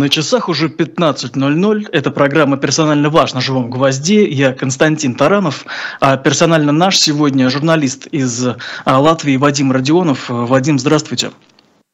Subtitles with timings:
[0.00, 1.88] На часах уже 15.00.
[1.92, 4.26] Это программа «Персонально ваш» на живом гвозде.
[4.26, 5.66] Я Константин Таранов.
[6.00, 8.46] А персонально наш сегодня журналист из
[8.86, 10.30] а, Латвии Вадим Родионов.
[10.30, 11.32] Вадим, здравствуйте.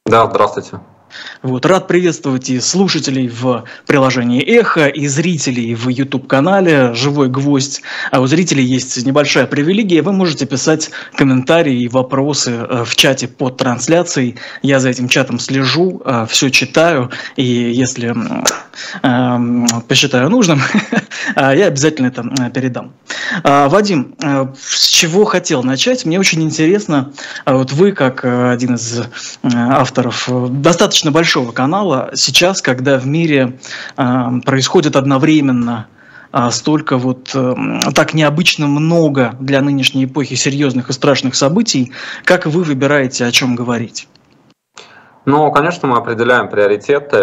[0.05, 0.79] Да, здравствуйте.
[1.41, 7.81] Вот, рад приветствовать и слушателей в приложении «Эхо», и зрителей в YouTube-канале «Живой гвоздь».
[8.11, 10.01] А у зрителей есть небольшая привилегия.
[10.01, 14.35] Вы можете писать комментарии и вопросы э, в чате под трансляцией.
[14.61, 17.11] Я за этим чатом слежу, э, все читаю.
[17.35, 18.15] И если
[19.03, 20.61] э, посчитаю нужным,
[21.35, 22.93] я обязательно это передам.
[23.43, 24.15] Вадим,
[24.59, 26.05] с чего хотел начать?
[26.05, 27.13] Мне очень интересно,
[27.45, 29.01] вот вы, как один из
[29.43, 30.29] авторов
[30.61, 33.59] достаточно достаточно большого канала сейчас, когда в мире
[33.97, 34.03] э,
[34.43, 35.85] происходит одновременно
[36.33, 37.55] э, столько вот э,
[37.93, 41.91] так необычно много для нынешней эпохи серьезных и страшных событий,
[42.25, 44.07] как вы выбираете, о чем говорить?
[45.25, 47.17] Ну, конечно, мы определяем приоритеты,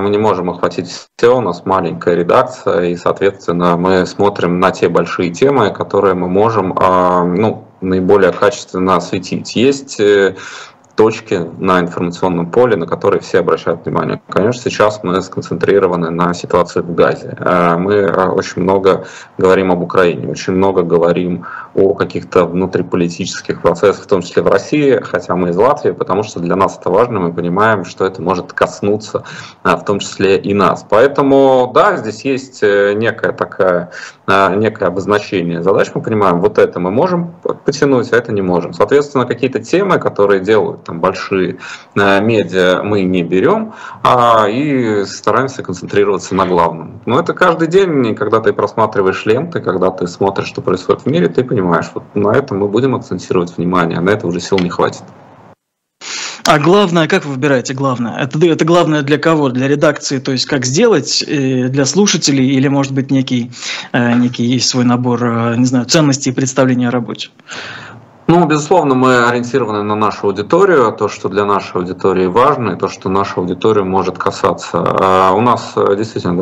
[0.00, 4.88] мы не можем охватить все, у нас маленькая редакция, и, соответственно, мы смотрим на те
[4.88, 6.68] большие темы, которые мы можем,
[7.36, 9.56] ну, наиболее качественно осветить.
[9.56, 10.00] Есть
[10.98, 14.20] точки на информационном поле, на которые все обращают внимание.
[14.28, 17.36] Конечно, сейчас мы сконцентрированы на ситуации в Газе.
[17.38, 19.06] Э, мы э, очень много
[19.38, 25.00] говорим об Украине, очень много говорим о каких-то внутриполитических процессах, в том числе в России,
[25.00, 28.52] хотя мы из Латвии, потому что для нас это важно, мы понимаем, что это может
[28.52, 29.22] коснуться
[29.62, 30.84] э, в том числе и нас.
[30.90, 33.92] Поэтому, да, здесь есть некая такая,
[34.26, 38.72] некое обозначение задач, мы понимаем, вот это мы можем потянуть, а это не можем.
[38.72, 41.58] Соответственно, какие-то темы, которые делают там большие
[41.96, 47.02] э, медиа мы не берем, а и стараемся концентрироваться на главном.
[47.04, 51.28] Но это каждый день, когда ты просматриваешь ленты, когда ты смотришь, что происходит в мире,
[51.28, 54.70] ты понимаешь, вот на этом мы будем акцентировать внимание, а на это уже сил не
[54.70, 55.02] хватит.
[56.46, 58.16] А главное, как вы выбираете главное?
[58.16, 59.50] Это, это главное для кого?
[59.50, 63.50] Для редакции, то есть как сделать, э, для слушателей или может быть некий,
[63.92, 67.28] э, некий свой набор, не знаю, ценностей и представления о работе?
[68.30, 72.86] Ну, безусловно, мы ориентированы на нашу аудиторию, то, что для нашей аудитории важно, и то,
[72.86, 74.84] что наша аудитория может касаться.
[74.84, 76.36] А у нас э, действительно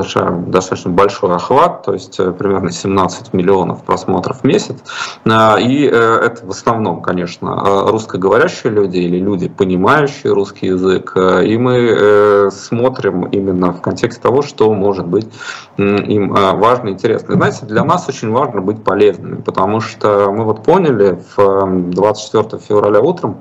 [0.48, 4.78] достаточно большой охват, то есть э, примерно 17 миллионов просмотров в месяц.
[5.26, 5.90] А, и э,
[6.24, 11.16] это в основном, конечно, русскоговорящие люди или люди, понимающие русский язык.
[11.16, 15.28] И мы смотрим именно в контексте того, что может быть
[15.76, 17.34] им важно и интересно.
[17.34, 23.00] Знаете, для нас очень важно быть полезными, потому что мы вот поняли в 24 февраля
[23.00, 23.40] утром,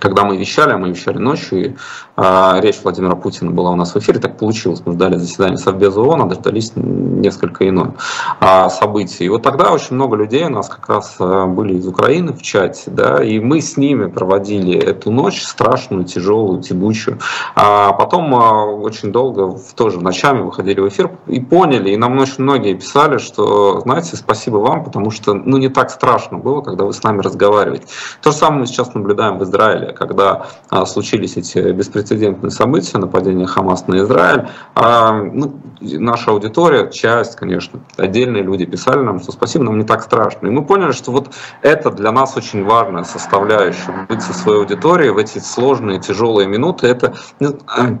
[0.00, 1.76] когда мы вещали, а мы вещали ночью, и
[2.16, 6.00] а, речь Владимира Путина была у нас в эфире, так получилось, мы ждали заседания Совбеза
[6.00, 7.94] ООН, а дождались несколько иное
[8.40, 9.24] а, событий.
[9.24, 12.90] И вот тогда очень много людей у нас как раз были из Украины в чате,
[12.90, 17.18] да, и мы с ними проводили эту ночь страшную, тяжелую, тягучую.
[17.56, 22.44] А потом а, очень долго, тоже ночами выходили в эфир и поняли, и нам очень
[22.44, 26.92] многие писали, что, знаете, спасибо вам, потому что, ну, не так страшно было, когда вы
[26.92, 27.86] с нами разговариваете.
[28.22, 32.98] То же самое мы сейчас наблюдаем в Израиле Израиле, когда а, случились эти беспрецедентные события,
[32.98, 39.32] нападение Хамас на Израиль, а, ну, наша аудитория, часть, конечно, отдельные люди писали нам, что
[39.32, 40.46] спасибо, нам не так страшно.
[40.46, 45.10] И мы поняли, что вот это для нас очень важная составляющая, быть со своей аудиторией
[45.10, 47.58] в эти сложные, тяжелые минуты, это ну,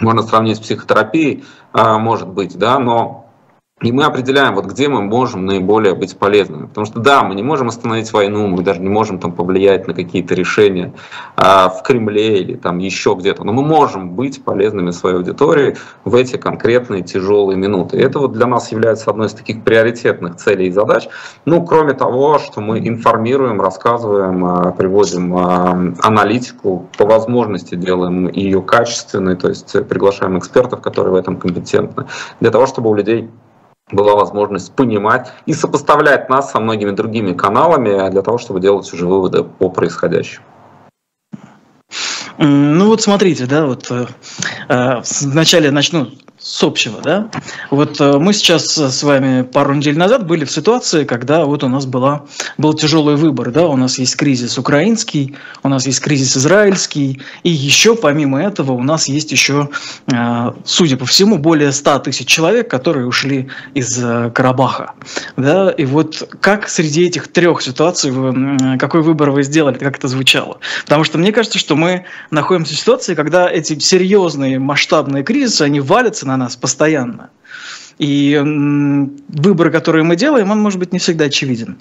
[0.00, 3.29] можно сравнить с психотерапией, а, может быть, да, но
[3.82, 6.66] и мы определяем, вот где мы можем наиболее быть полезными.
[6.66, 9.94] Потому что да, мы не можем остановить войну, мы даже не можем там повлиять на
[9.94, 10.92] какие-то решения
[11.36, 13.42] а, в Кремле или там еще где-то.
[13.44, 17.96] Но мы можем быть полезными своей аудитории в эти конкретные тяжелые минуты.
[17.96, 21.08] И это вот для нас является одной из таких приоритетных целей и задач.
[21.46, 28.60] Ну, кроме того, что мы информируем, рассказываем, а, приводим а, аналитику, по возможности делаем ее
[28.60, 32.04] качественной, то есть приглашаем экспертов, которые в этом компетентны,
[32.40, 33.30] для того, чтобы у людей
[33.92, 39.06] была возможность понимать и сопоставлять нас со многими другими каналами для того, чтобы делать уже
[39.06, 40.44] выводы по происходящему.
[42.38, 44.06] Ну вот смотрите, да, вот э,
[44.68, 46.06] э вначале начну
[46.42, 47.30] с общего, да.
[47.70, 51.68] Вот э, мы сейчас с вами пару недель назад были в ситуации, когда вот у
[51.68, 52.24] нас была,
[52.56, 57.50] был тяжелый выбор, да, у нас есть кризис украинский, у нас есть кризис израильский, и
[57.50, 59.68] еще помимо этого у нас есть еще,
[60.10, 64.94] э, судя по всему, более 100 тысяч человек, которые ушли из э, Карабаха,
[65.36, 70.08] да, и вот как среди этих трех ситуаций, вы, какой выбор вы сделали, как это
[70.08, 70.58] звучало?
[70.84, 75.80] Потому что мне кажется, что мы находимся в ситуации, когда эти серьезные масштабные кризисы, они
[75.80, 77.30] валятся на нас постоянно.
[77.98, 78.40] И
[79.28, 81.76] выбор, который мы делаем, он может быть не всегда очевиден.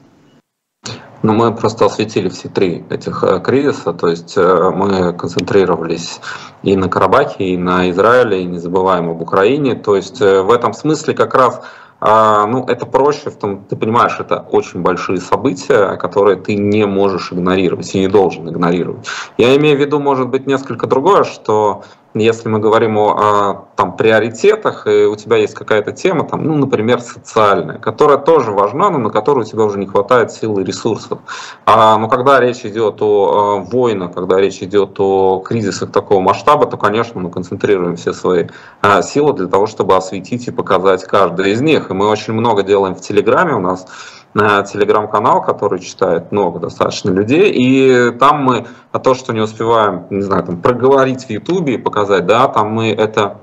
[1.22, 6.22] Ну, мы просто осветили все три этих э, кризиса, то есть э, мы концентрировались
[6.64, 9.76] и на Карабахе, и на Израиле, и не забываем об Украине.
[9.76, 11.62] То есть э, в этом смысле как раз
[12.02, 16.86] а, ну, это проще, в том, ты понимаешь, это очень большие события, которые ты не
[16.86, 19.06] можешь игнорировать и не должен игнорировать.
[19.38, 23.96] Я имею в виду, может быть, несколько другое, что если мы говорим о, о там,
[23.96, 28.98] приоритетах, и у тебя есть какая-то тема, там, ну, например, социальная, которая тоже важна, но
[28.98, 31.20] на которую у тебя уже не хватает сил и ресурсов.
[31.66, 36.66] А, но когда речь идет о, о войнах, когда речь идет о кризисах такого масштаба,
[36.66, 38.48] то, конечно, мы концентрируем все свои
[38.82, 41.92] а, силы для того, чтобы осветить и показать каждый из них.
[41.92, 43.86] И мы очень много делаем в Телеграме, у нас
[44.34, 50.22] телеграм-канал, который читает много достаточно людей, и там мы а то, что не успеваем, не
[50.22, 53.38] знаю, там проговорить в Ютубе и показать, да, там мы это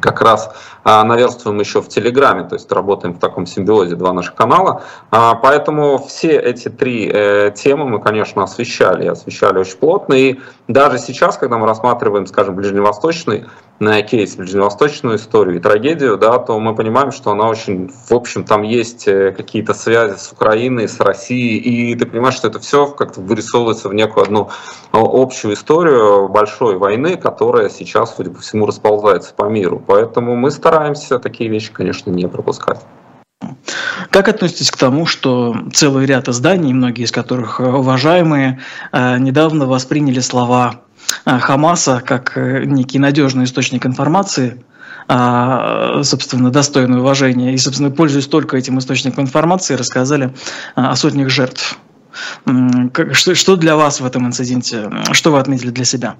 [0.00, 0.50] как раз
[0.84, 4.82] а, наверстываем еще в Телеграме, то есть работаем в таком симбиозе два наших канала.
[5.10, 10.14] А, поэтому все эти три э, темы мы, конечно, освещали, освещали очень плотно.
[10.14, 10.38] И
[10.68, 13.46] даже сейчас, когда мы рассматриваем, скажем, ближневосточный
[13.78, 18.44] на кейс, ближневосточную историю и трагедию, да, то мы понимаем, что она очень, в общем,
[18.44, 22.86] там есть э, какие-то связи с Украиной, с Россией, и ты понимаешь, что это все
[22.86, 24.48] как-то вырисовывается в некую одну
[24.92, 29.78] общую историю большой войны, которая сейчас, судя по всему, расползается по миру.
[29.86, 32.80] Поэтому мы стараемся такие вещи, конечно, не пропускать.
[34.10, 38.60] Как относитесь к тому, что целый ряд изданий, многие из которых уважаемые,
[38.92, 40.82] э, недавно восприняли слова
[41.24, 44.64] э, Хамаса как э, некий надежный источник информации,
[45.08, 50.34] а, собственно, достойный уважения, и, собственно, пользуясь только этим источником информации, рассказали
[50.74, 51.78] о сотнях жертв.
[53.12, 54.90] Что для вас в этом инциденте?
[55.12, 56.16] Что вы отметили для себя?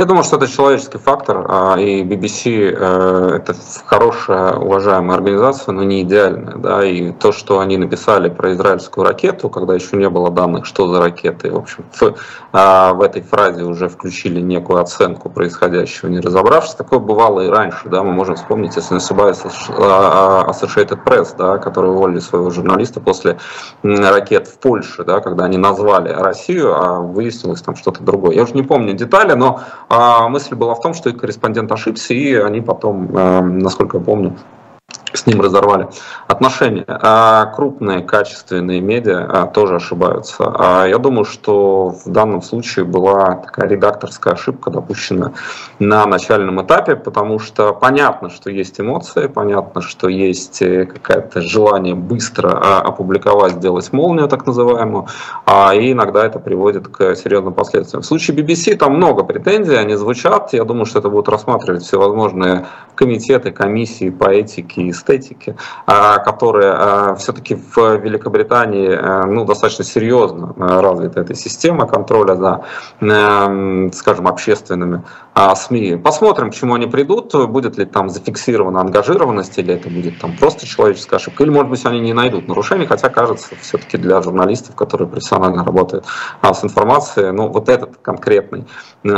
[0.00, 5.82] Я думаю, что это человеческий фактор, а, и BBC э, это хорошая, уважаемая организация, но
[5.82, 6.54] не идеальная.
[6.54, 10.86] Да, и то, что они написали про израильскую ракету, когда еще не было данных, что
[10.86, 12.14] за ракеты, в общем, в,
[12.52, 16.74] а, в этой фразе уже включили некую оценку происходящего, не разобравшись.
[16.74, 17.88] Такое бывало и раньше.
[17.88, 19.38] Да, мы можем вспомнить, если не ошибаюсь,
[19.70, 23.36] а, Associated Press, да, которые уволили своего журналиста после
[23.82, 28.36] ракет в Польше, да, когда они назвали Россию, а выяснилось там что-то другое.
[28.36, 32.14] Я уже не помню детали, но а мысль была в том, что их корреспондент ошибся,
[32.14, 34.36] и они потом, э, насколько я помню,
[35.16, 35.88] с ним разорвали
[36.26, 36.84] отношения.
[36.86, 40.52] А крупные, качественные медиа а, тоже ошибаются.
[40.54, 45.32] А я думаю, что в данном случае была такая редакторская ошибка допущена
[45.78, 51.94] на начальном этапе, потому что понятно, что есть эмоции, понятно, что есть э, какое-то желание
[51.94, 55.06] быстро а, опубликовать, сделать молнию так называемую,
[55.46, 58.02] а, и иногда это приводит к серьезным последствиям.
[58.02, 62.66] В случае BBC там много претензий, они звучат, я думаю, что это будут рассматривать всевозможные
[62.94, 65.56] комитеты, комиссии по этике и эстетики,
[65.86, 72.64] а, которые а, все-таки в Великобритании а, ну, достаточно серьезно развита эта система контроля за,
[73.94, 75.02] скажем, общественными
[75.54, 75.96] СМИ.
[75.96, 80.66] Посмотрим, к чему они придут, будет ли там зафиксирована ангажированность, или это будет там просто
[80.66, 85.08] человеческая ошибка, или, может быть, они не найдут нарушений, хотя, кажется, все-таки для журналистов, которые
[85.08, 86.04] профессионально работают
[86.42, 88.66] с информацией, ну, вот этот конкретный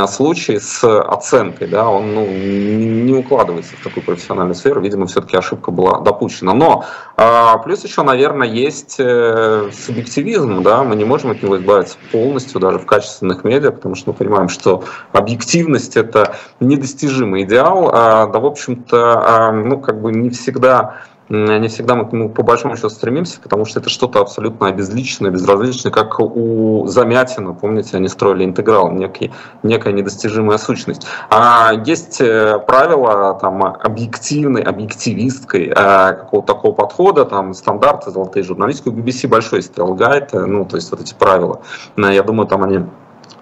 [0.07, 5.70] случай с оценкой, да, он ну, не укладывается в такую профессиональную сферу, видимо, все-таки ошибка
[5.71, 6.53] была допущена.
[6.53, 6.85] Но
[7.17, 12.59] а, плюс еще, наверное, есть э, субъективизм, да, мы не можем от него избавиться полностью,
[12.59, 18.39] даже в качественных медиа, потому что мы понимаем, что объективность это недостижимый идеал, а, да,
[18.39, 22.75] в общем-то, а, ну, как бы не всегда не всегда мы к нему по большому
[22.75, 28.43] счету стремимся, потому что это что-то абсолютно обезличенное, безразличное, как у Замятина, помните, они строили
[28.43, 29.31] интеграл, некий,
[29.63, 31.07] некая недостижимая сущность.
[31.29, 38.89] А есть э, правила там, объективной, объективисткой э, какого-то такого подхода, там стандарты, золотые журналистики,
[38.89, 41.61] у BBC большой стоял гайд, э, ну, то есть вот эти правила.
[41.95, 42.81] Я думаю, там они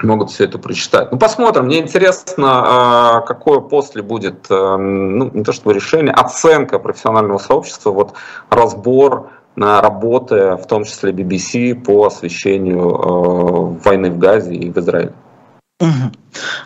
[0.03, 1.11] могут все это прочитать.
[1.11, 1.65] Ну, посмотрим.
[1.65, 7.91] Мне интересно, а, какое после будет, э, ну, не то что решение, оценка профессионального сообщества,
[7.91, 8.13] вот
[8.49, 14.77] разбор на работы, в том числе BBC, по освещению э, войны в Газе и в
[14.77, 15.13] Израиле.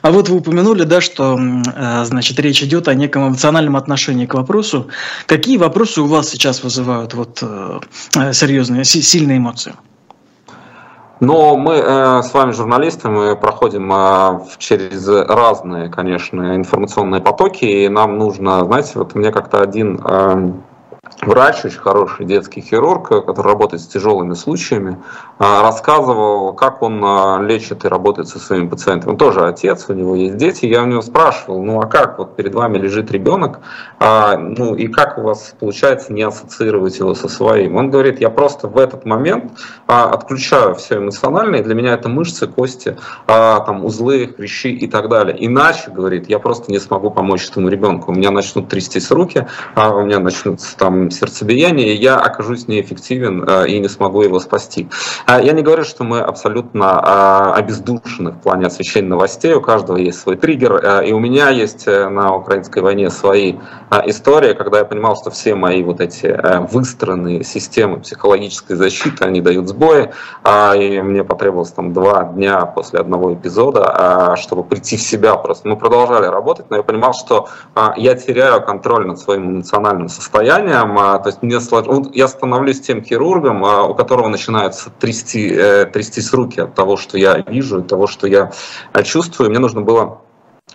[0.01, 4.33] А вот вы упомянули, да, что э, значит речь идет о неком эмоциональном отношении к
[4.33, 4.87] вопросу.
[5.27, 7.43] Какие вопросы у вас сейчас вызывают вот
[8.13, 9.73] серьезные, сильные эмоции?
[11.23, 17.87] Но мы э, с вами, журналисты, мы проходим э, через разные, конечно, информационные потоки, и
[17.87, 20.51] нам нужно, знаете, вот мне как-то один э,
[21.25, 24.97] врач, очень хороший детский хирург, который работает с тяжелыми случаями,
[25.39, 29.11] а, рассказывал, как он а, лечит и работает со своими пациентами.
[29.11, 30.65] Он тоже отец, у него есть дети.
[30.65, 33.59] Я у него спрашивал, ну а как, вот перед вами лежит ребенок,
[33.99, 37.75] а, ну и как у вас получается не ассоциировать его со своим?
[37.75, 39.51] Он говорит, я просто в этот момент
[39.87, 45.35] отключаю все эмоциональное, и для меня это мышцы, кости, там, узлы, хрящи и так далее.
[45.45, 48.11] Иначе, говорит, я просто не смогу помочь этому ребенку.
[48.11, 53.79] У меня начнут трястись руки, у меня начнутся там сердцебиение, я окажусь неэффективен э, и
[53.79, 54.89] не смогу его спасти.
[55.25, 59.97] А я не говорю, что мы абсолютно а, обездушены в плане освещения новостей, у каждого
[59.97, 63.55] есть свой триггер, э, и у меня есть э, на украинской войне свои
[64.05, 66.35] истории, когда я понимал, что все мои вот эти
[66.71, 70.09] выстроенные системы психологической защиты, они дают сбои,
[70.75, 75.67] и мне потребовалось там два дня после одного эпизода, чтобы прийти в себя просто.
[75.67, 77.49] Мы продолжали работать, но я понимал, что
[77.95, 83.03] я теряю контроль над своим эмоциональным состоянием, а, то есть мне сложно, я становлюсь тем
[83.03, 87.87] хирургом, а, у которого начинаются трясти, э, трястись руки от того, что я вижу, от
[87.89, 88.53] того, что я
[88.93, 89.49] э, чувствую.
[89.49, 90.21] Мне нужно было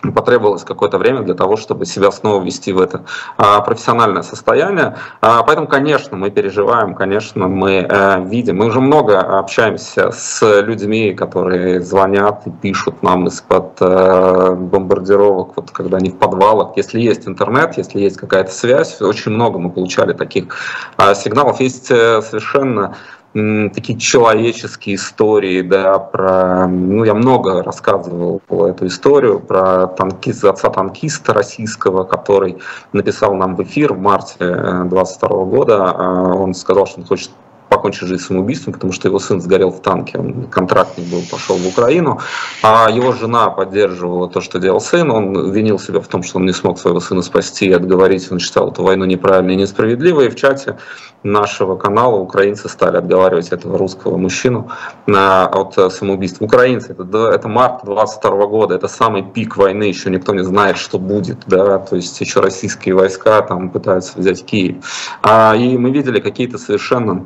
[0.01, 3.03] потребовалось какое-то время для того, чтобы себя снова ввести в это
[3.37, 4.97] а, профессиональное состояние.
[5.21, 8.57] А, поэтому, конечно, мы переживаем, конечно, мы э, видим.
[8.57, 15.71] Мы уже много общаемся с людьми, которые звонят и пишут нам из-под э, бомбардировок, вот
[15.71, 16.73] когда они в подвалах.
[16.75, 20.55] Если есть интернет, если есть какая-то связь, очень много мы получали таких
[20.97, 21.59] а, сигналов.
[21.59, 22.95] Есть э, совершенно
[23.33, 31.33] такие человеческие истории, да, про, ну, я много рассказывал эту историю про танкист, отца танкиста
[31.33, 32.57] российского, который
[32.91, 37.31] написал нам в эфир в марте 22 э, года, а он сказал, что он хочет
[37.69, 41.67] покончил жизнь самоубийством, потому что его сын сгорел в танке, он контрактник был, пошел в
[41.67, 42.19] Украину,
[42.63, 46.45] а его жена поддерживала то, что делал сын, он винил себя в том, что он
[46.45, 50.29] не смог своего сына спасти и отговорить, он считал эту войну неправильной и несправедливой, и
[50.29, 50.77] в чате
[51.23, 54.69] нашего канала украинцы стали отговаривать этого русского мужчину
[55.05, 56.45] от самоубийства.
[56.45, 60.97] Украинцы, это, это март 22 года, это самый пик войны, еще никто не знает, что
[60.97, 64.77] будет, да, то есть еще российские войска там пытаются взять Киев.
[65.21, 67.25] А, и мы видели какие-то совершенно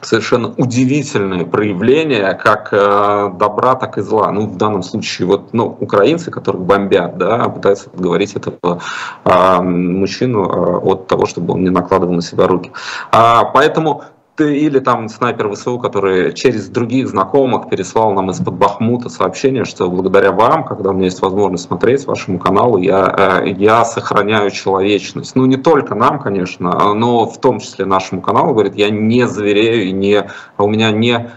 [0.00, 4.30] совершенно удивительные проявления как э, добра, так и зла.
[4.32, 8.80] Ну, в данном случае, вот, ну, украинцы, которых бомбят, да, пытаются отговорить этого
[9.24, 12.72] э, мужчину э, от того, чтобы он не накладывал на себя руки.
[13.12, 14.04] А, поэтому
[14.36, 19.88] ты или там снайпер ВСУ, который через других знакомых переслал нам из-под Бахмута сообщение, что
[19.88, 25.36] благодаря вам, когда у меня есть возможность смотреть вашему каналу, я, э, я сохраняю человечность.
[25.36, 29.94] Ну, не только нам, конечно, но в том числе нашему каналу, говорит, я не зверею,
[29.94, 31.30] не, у меня не...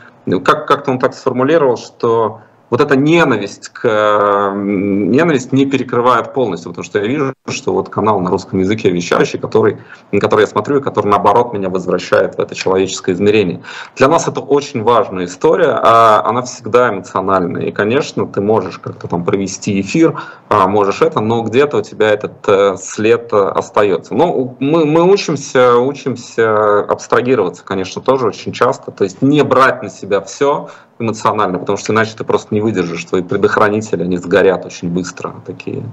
[0.44, 6.83] Как, как-то он так сформулировал, что вот эта ненависть к ненависть не перекрывает полностью, потому
[6.83, 9.77] что я вижу, что вот канал на русском языке вещающий, который,
[10.19, 13.62] который я смотрю, и который наоборот меня возвращает в это человеческое измерение.
[13.95, 17.63] Для нас это очень важная история, а она всегда эмоциональная.
[17.63, 22.09] И, конечно, ты можешь как-то там провести эфир, а, можешь это, но где-то у тебя
[22.09, 24.13] этот э, след остается.
[24.13, 29.89] Но мы, мы учимся, учимся абстрагироваться, конечно, тоже очень часто, то есть не брать на
[29.89, 30.69] себя все,
[31.00, 35.84] эмоционально, потому что иначе ты просто не выдержишь, твои предохранители, они сгорят очень быстро, такие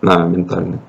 [0.00, 0.80] да, ментальные.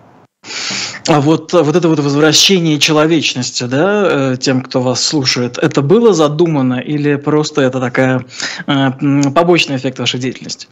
[1.07, 6.13] А вот, вот это вот возвращение человечности, да, э, тем, кто вас слушает, это было
[6.13, 8.25] задумано или просто это такая
[8.67, 8.91] э,
[9.35, 10.67] побочный эффект вашей деятельности?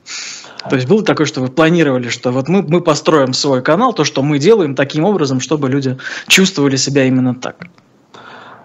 [0.69, 4.03] То есть было такое, что вы планировали, что вот мы, мы построим свой канал, то,
[4.03, 7.57] что мы делаем таким образом, чтобы люди чувствовали себя именно так?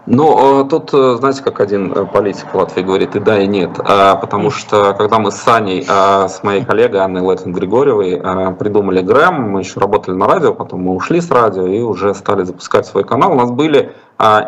[0.07, 3.71] Ну, э, тут, э, знаете, как один э, политик Латвии говорит, и да, и нет.
[3.81, 8.53] А, потому что, когда мы с Саней, а, с моей коллегой Анной Лэтин Григорьевой а,
[8.53, 12.45] придумали Грэм, мы еще работали на радио, потом мы ушли с радио и уже стали
[12.45, 13.93] запускать свой канал, у нас были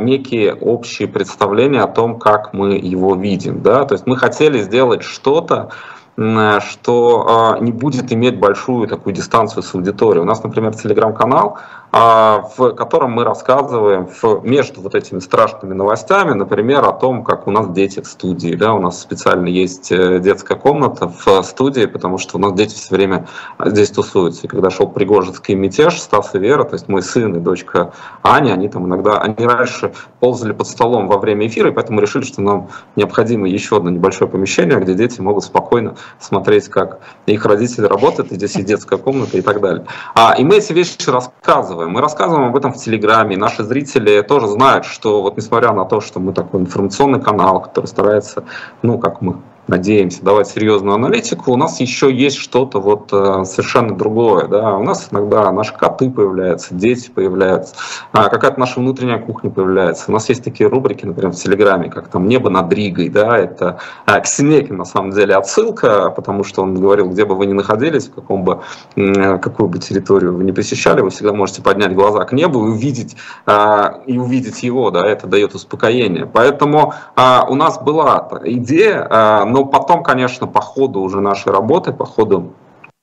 [0.00, 3.60] некие общие представления о том, как мы его видим.
[3.60, 3.84] Да?
[3.84, 5.72] То есть мы хотели сделать что-то,
[6.18, 10.22] что не будет иметь большую такую дистанцию с аудиторией.
[10.22, 11.58] У нас, например, телеграм-канал,
[11.90, 14.08] а, в котором мы рассказываем
[14.42, 18.54] между вот этими страшными новостями, например, о том, как у нас дети в студии.
[18.54, 22.75] Да, у нас специально есть э, детская комната в студии, потому что у нас дети
[22.75, 23.26] все время
[23.64, 24.42] здесь тусуются.
[24.44, 28.52] И когда шел Пригожинский мятеж, Стас и Вера, то есть мой сын и дочка Аня,
[28.52, 32.42] они там иногда, они раньше ползали под столом во время эфира, и поэтому решили, что
[32.42, 38.32] нам необходимо еще одно небольшое помещение, где дети могут спокойно смотреть, как их родители работают,
[38.32, 39.86] и здесь есть детская комната и так далее.
[40.14, 41.90] А, и мы эти вещи рассказываем.
[41.90, 43.36] Мы рассказываем об этом в Телеграме.
[43.36, 47.86] Наши зрители тоже знают, что вот несмотря на то, что мы такой информационный канал, который
[47.86, 48.44] старается,
[48.82, 49.36] ну, как мы
[49.68, 54.48] надеемся давать серьезную аналитику, у нас еще есть что-то вот э, совершенно другое.
[54.48, 54.76] Да?
[54.76, 57.75] У нас иногда наши коты появляются, дети появляются,
[58.12, 60.06] а какая-то наша внутренняя кухня появляется.
[60.08, 63.10] У нас есть такие рубрики, например, в Телеграме, как там «Небо над Ригой».
[63.10, 63.37] Да?
[63.37, 67.46] Это а, к Синекин, на самом деле, отсылка, потому что он говорил, где бы вы
[67.46, 68.60] ни находились, в каком бы,
[68.94, 73.16] какую бы территорию вы не посещали, вы всегда можете поднять глаза к небу и увидеть,
[73.44, 74.90] а, и увидеть его.
[74.90, 75.06] Да?
[75.06, 76.26] Это дает успокоение.
[76.26, 82.04] Поэтому у нас была идея, а, но потом, конечно, по ходу уже нашей работы, по
[82.04, 82.52] ходу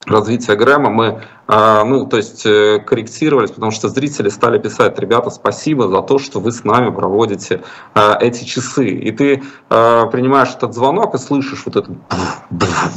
[0.05, 5.87] развития Грэма мы, ну, то есть э, корректировались, потому что зрители стали писать, ребята, спасибо
[5.87, 7.61] за то, что вы с нами проводите
[7.93, 8.87] а, эти часы.
[8.89, 11.91] И ты а, принимаешь этот звонок и слышишь вот это,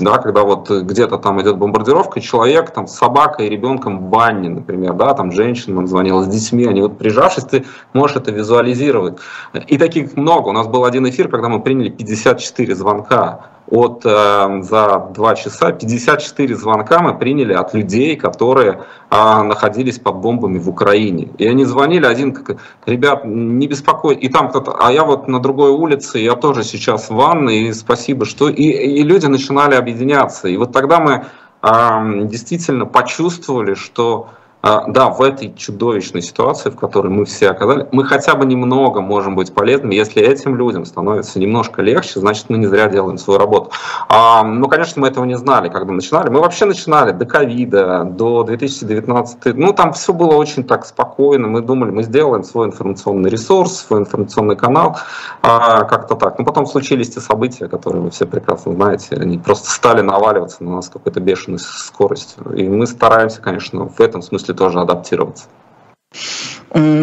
[0.01, 4.49] да, когда вот где-то там идет бомбардировка, человек там с собакой и ребенком в бане,
[4.49, 9.19] например, да, там женщина звонила с детьми, они вот прижавшись, ты можешь это визуализировать.
[9.67, 10.49] И таких много.
[10.49, 15.73] У нас был один эфир, когда мы приняли 54 звонка от э, за два часа
[15.73, 21.29] 54 звонка мы приняли от людей, которые э, находились под бомбами в Украине.
[21.39, 25.41] И они звонили, один как, ребят, не беспокойтесь, и там кто-то, а я вот на
[25.41, 28.49] другой улице, я тоже сейчас в ванной, и спасибо, что...
[28.49, 30.49] И, и люди начинали объединяться.
[30.49, 31.25] И вот тогда мы
[31.63, 37.87] э, действительно почувствовали, что а, да, в этой чудовищной ситуации, в которой мы все оказались,
[37.93, 39.95] мы хотя бы немного можем быть полезными.
[39.95, 43.71] Если этим людям становится немножко легче, значит, мы не зря делаем свою работу.
[44.09, 46.29] А, ну, конечно, мы этого не знали, когда начинали.
[46.31, 49.57] Мы вообще начинали до ковида, до 2019.
[49.57, 51.47] Ну, там все было очень так спокойно.
[51.47, 54.99] Мы думали, мы сделаем свой информационный ресурс, свой информационный канал,
[55.43, 56.39] а, как-то так.
[56.39, 59.17] Но потом случились те события, которые вы все прекрасно знаете.
[59.17, 62.53] Они просто стали наваливаться на нас какой-то бешеной скоростью.
[62.55, 65.45] И мы стараемся, конечно, в этом смысле смысле тоже адаптироваться.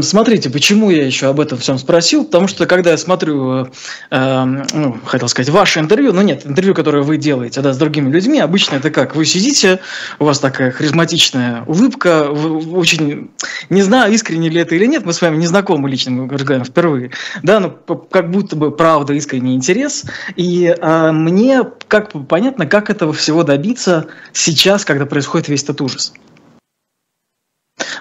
[0.01, 3.67] Смотрите, почему я еще об этом всем спросил, потому что когда я смотрю,
[4.11, 8.11] э, ну, хотел сказать, ваше интервью, но нет, интервью, которое вы делаете да, с другими
[8.11, 9.79] людьми, обычно это как, вы сидите,
[10.19, 13.31] у вас такая харизматичная улыбка, вы очень,
[13.69, 16.65] не знаю, искренне ли это или нет, мы с вами не знакомы лично, мы разговариваем
[16.65, 17.11] впервые,
[17.41, 23.13] да, но как будто бы правда, искренний интерес, и э, мне как понятно, как этого
[23.13, 26.13] всего добиться сейчас, когда происходит весь этот ужас.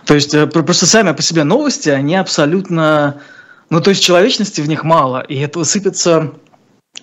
[0.04, 3.20] То есть э, просто сами по себе новости, они абсолютно...
[3.70, 6.32] Ну, то есть человечности в них мало, и это сыпется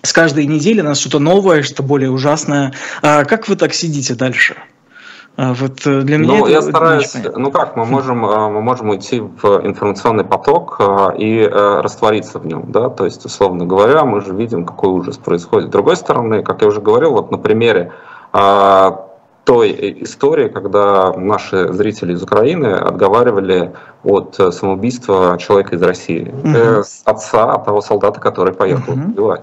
[0.00, 2.72] с каждой недели на что-то новое, что-то более ужасное.
[3.02, 4.56] А как вы так сидите дальше?
[5.36, 8.60] А вот э, для меня ну, это я стараюсь, ну как, мы можем, э, мы
[8.60, 10.80] можем уйти в информационный поток
[11.18, 15.68] и раствориться в нем, да, то есть, условно говоря, мы же видим, какой ужас происходит.
[15.68, 17.92] С другой стороны, как я уже говорил, вот на примере
[18.32, 19.11] а,
[19.44, 23.72] той истории, когда наши зрители из Украины отговаривали
[24.04, 26.84] от самоубийства человека из России, угу.
[27.04, 29.02] отца того солдата, который поехал угу.
[29.02, 29.42] убивать.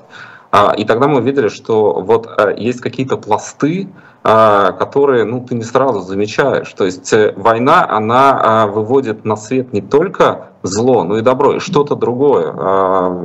[0.51, 3.87] А, и тогда мы видели, что вот э, есть какие-то пласты,
[4.23, 6.73] а, которые ну, ты не сразу замечаешь.
[6.73, 11.53] То есть э, война, она а, выводит на свет не только зло, но и добро,
[11.53, 12.51] и что-то другое.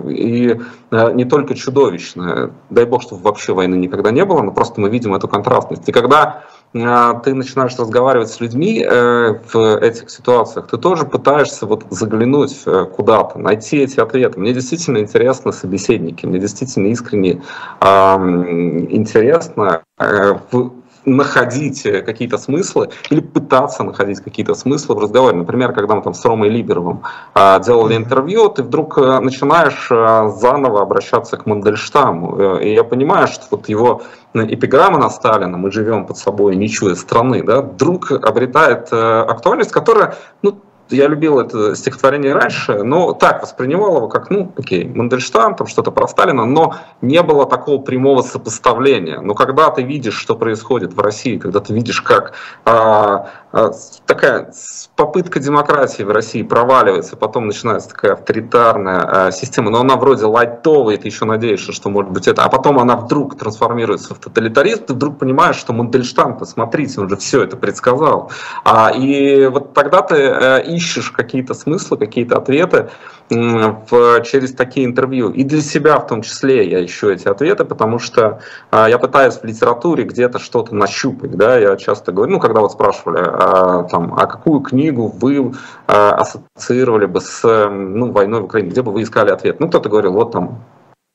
[0.06, 0.60] И
[0.90, 2.50] э, не только чудовищное.
[2.68, 5.88] Дай бог, чтобы вообще войны никогда не было, но просто мы видим эту контрастность.
[5.88, 6.42] И когда
[6.74, 12.86] ты начинаешь разговаривать с людьми э, в этих ситуациях, ты тоже пытаешься вот заглянуть э,
[12.86, 14.40] куда-то, найти эти ответы.
[14.40, 17.42] Мне действительно интересны собеседники, мне действительно искренне
[18.90, 20.34] интересно э,
[21.04, 25.36] находить э, какие-то смыслы или пытаться находить какие-то смыслы в разговоре.
[25.36, 27.02] Например, когда мы там с Ромой Либеровым
[27.34, 32.58] а, делали интервью, ты вдруг а, начинаешь а, заново обращаться к Мандельштаму.
[32.58, 34.02] И я понимаю, что вот его
[34.34, 40.16] эпиграмма на Сталина «Мы живем под собой, не чуя страны», да, вдруг обретает актуальность, которая
[40.42, 40.58] ну,
[40.90, 45.90] я любил это стихотворение раньше, но так воспринимал его как, ну, окей, Мандельштам, там что-то
[45.90, 49.20] про Сталина, но не было такого прямого сопоставления.
[49.20, 53.30] Но когда ты видишь, что происходит в России, когда ты видишь, как а,
[54.06, 54.52] такая
[54.96, 60.96] попытка демократии в России проваливается, потом начинается такая авторитарная а, система, но она вроде лайтовая,
[60.96, 64.94] ты еще надеешься, что может быть это, а потом она вдруг трансформируется в тоталитаризм, ты
[64.94, 68.30] вдруг понимаешь, что Мандельштам, посмотрите, он же все это предсказал.
[68.64, 72.90] А, и вот тогда ты э, ищешь какие-то смыслы, какие-то ответы
[73.30, 75.30] в, через такие интервью.
[75.30, 79.34] И для себя в том числе я ищу эти ответы, потому что а, я пытаюсь
[79.34, 81.30] в литературе где-то что-то нащупать.
[81.32, 81.58] Да?
[81.58, 85.52] Я часто говорю, ну, когда вот спрашивали, а, там, а какую книгу вы
[85.86, 89.60] а, ассоциировали бы с ну, войной в Украине, где бы вы искали ответ?
[89.60, 90.62] Ну, кто-то говорил, вот там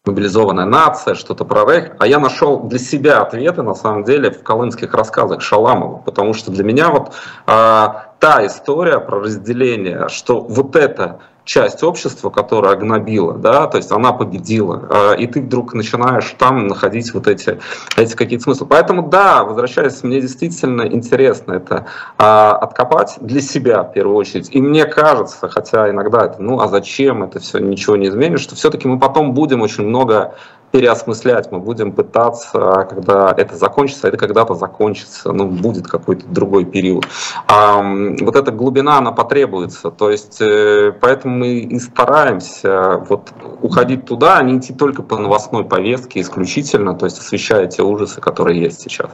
[0.06, 1.92] мобилизованная нация, что-то про рейх.
[2.00, 6.52] А я нашел для себя ответы, на самом деле, в колымских рассказах Шаламова, потому что
[6.52, 7.14] для меня вот
[7.46, 11.20] та история про разделение, что вот это
[11.50, 16.68] часть общества, которая гнобила, да, то есть она победила, а, и ты вдруг начинаешь там
[16.68, 17.60] находить вот эти,
[17.98, 18.68] эти какие-то смыслы.
[18.68, 21.88] Поэтому, да, возвращаясь, мне действительно интересно это
[22.20, 24.50] а, откопать для себя в первую очередь.
[24.52, 28.54] И мне кажется, хотя иногда это, ну а зачем это все, ничего не изменит, что
[28.54, 30.36] все-таки мы потом будем очень много
[30.72, 37.08] переосмыслять, мы будем пытаться, когда это закончится, это когда-то закончится, ну, будет какой-то другой период.
[37.48, 44.06] А, вот эта глубина, она потребуется, то есть э, поэтому мы и стараемся вот уходить
[44.06, 48.62] туда, а не идти только по новостной повестке исключительно, то есть освещая те ужасы, которые
[48.62, 49.12] есть сейчас.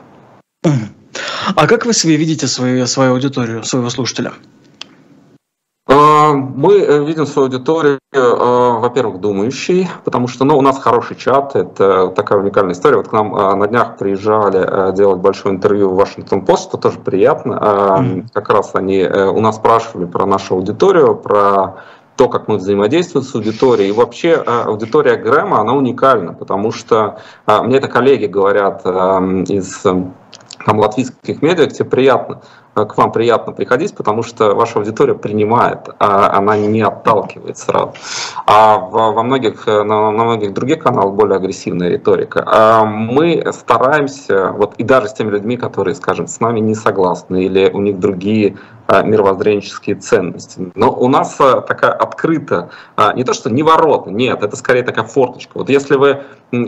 [1.55, 4.33] А как вы себе видите свою, свою аудиторию, своего слушателя?
[6.35, 11.55] Мы э, видим свою аудиторию, э, во-первых, думающей, потому что ну, у нас хороший чат,
[11.55, 12.97] это такая уникальная история.
[12.97, 16.99] Вот к нам э, на днях приезжали делать большое интервью в Вашингтон Пост, что тоже
[16.99, 17.53] приятно.
[17.53, 18.27] Mm-hmm.
[18.33, 21.75] Как раз они у нас спрашивали про нашу аудиторию, про
[22.15, 23.89] то, как мы взаимодействуем с аудиторией.
[23.89, 29.85] И вообще аудитория Грэма, она уникальна, потому что мне это коллеги говорят из
[30.65, 32.41] там, латвийских медиа, где приятно
[32.75, 37.93] к вам приятно приходить, потому что ваша аудитория принимает, а она не отталкивает сразу.
[38.45, 42.43] А во многих, на, на многих других каналах более агрессивная риторика.
[42.45, 47.45] А мы стараемся, вот и даже с теми людьми, которые, скажем, с нами не согласны,
[47.45, 48.57] или у них другие
[48.87, 50.71] мировоззренческие ценности.
[50.75, 54.83] Но у нас а, такая открыта, а, не то что не ворота, нет, это скорее
[54.83, 55.57] такая форточка.
[55.57, 56.21] Вот если вы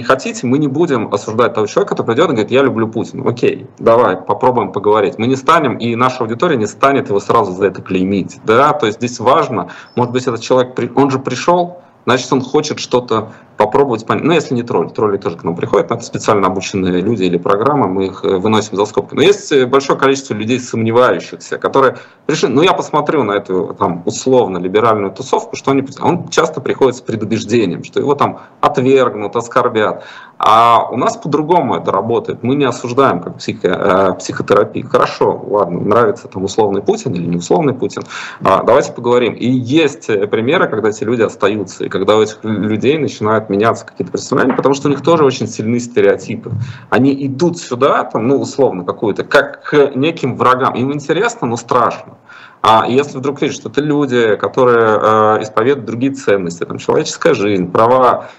[0.04, 3.30] хотите, мы не будем осуждать того человека, который придет и говорит, я люблю Путина.
[3.30, 5.18] Окей, давай, попробуем поговорить.
[5.18, 8.40] Мы не станем, и наша аудитория не станет его сразу за это клеймить.
[8.44, 8.74] Да?
[8.74, 13.34] То есть здесь важно, может быть, этот человек, он же пришел, значит, он хочет что-то
[13.58, 14.24] попробовать понять.
[14.24, 17.88] Ну, если не тролль, тролли тоже к нам приходят, это специально обученные люди или программы,
[17.88, 19.14] мы их э, выносим за скобки.
[19.14, 24.04] Но есть э, большое количество людей сомневающихся, которые решили, ну, я посмотрю на эту там
[24.06, 25.86] условно либеральную тусовку, что они...
[26.00, 30.06] Он часто приходит с предубеждением, что его там отвергнут, оскорбят.
[30.40, 32.44] А у нас по-другому это работает.
[32.44, 34.82] Мы не осуждаем как психо, э, психотерапии.
[34.82, 38.04] Хорошо, ладно, нравится там условный Путин или не условный Путин.
[38.44, 39.34] А, давайте поговорим.
[39.34, 43.86] И есть э, примеры, когда эти люди остаются, и когда у этих людей начинают меняться
[43.86, 46.52] какие-то представления, потому что у них тоже очень сильны стереотипы.
[46.90, 50.76] Они идут сюда, там, ну, условно, какую-то, как к неким врагам.
[50.76, 52.14] Им интересно, но страшно.
[52.62, 55.00] А если вдруг видишь, что это люди, которые
[55.40, 58.30] э, исповедуют другие ценности, там, человеческая жизнь, права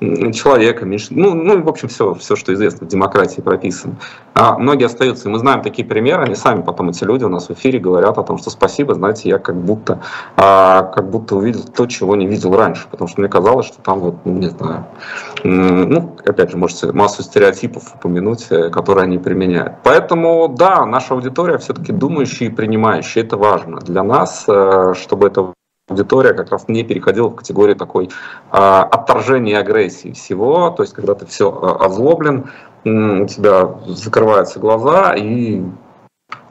[0.00, 3.96] человека, меньше, ну, ну, в общем, все, все, что известно в демократии прописано.
[4.34, 7.48] А многие остаются, и мы знаем такие примеры, они сами потом, эти люди у нас
[7.48, 10.00] в эфире говорят о том, что спасибо, знаете, я как будто,
[10.36, 14.00] а, как будто увидел то, чего не видел раньше, потому что мне казалось, что там
[14.00, 14.86] вот, ну, не знаю,
[15.44, 19.74] ну, опять же, можете массу стереотипов упомянуть, э, которые они применяют.
[19.84, 25.52] Поэтому, да, наша аудитория все-таки думающая и принимающая, это важно для нас, э, чтобы это
[25.88, 28.10] аудитория как раз не переходила в категорию такой
[28.50, 32.50] а, отторжения и агрессии всего, то есть когда ты все а, озлоблен,
[32.86, 35.62] у тебя закрываются глаза, и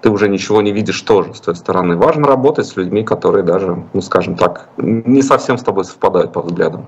[0.01, 1.95] ты уже ничего не видишь тоже с той стороны.
[1.95, 6.41] Важно работать с людьми, которые даже, ну скажем так, не совсем с тобой совпадают по
[6.41, 6.85] взглядам.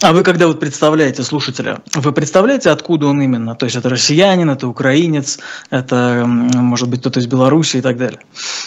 [0.00, 3.56] А вы когда вот представляете слушателя, вы представляете, откуда он именно?
[3.56, 8.20] То есть это россиянин, это украинец, это, может быть, кто-то из Беларуси и так далее?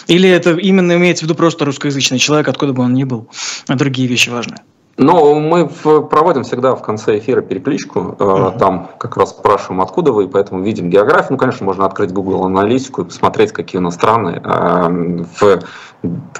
[0.08, 3.28] Или это именно имеется в виду просто русскоязычный человек, откуда бы он ни был?
[3.66, 4.56] А другие вещи важны?
[4.98, 8.14] Ну, мы проводим всегда в конце эфира перекличку.
[8.18, 8.58] Uh-huh.
[8.58, 11.32] Там как раз спрашиваем, откуда вы, поэтому видим географию.
[11.32, 15.62] Ну, конечно, можно открыть Google аналитику и посмотреть, какие у нас страны э, в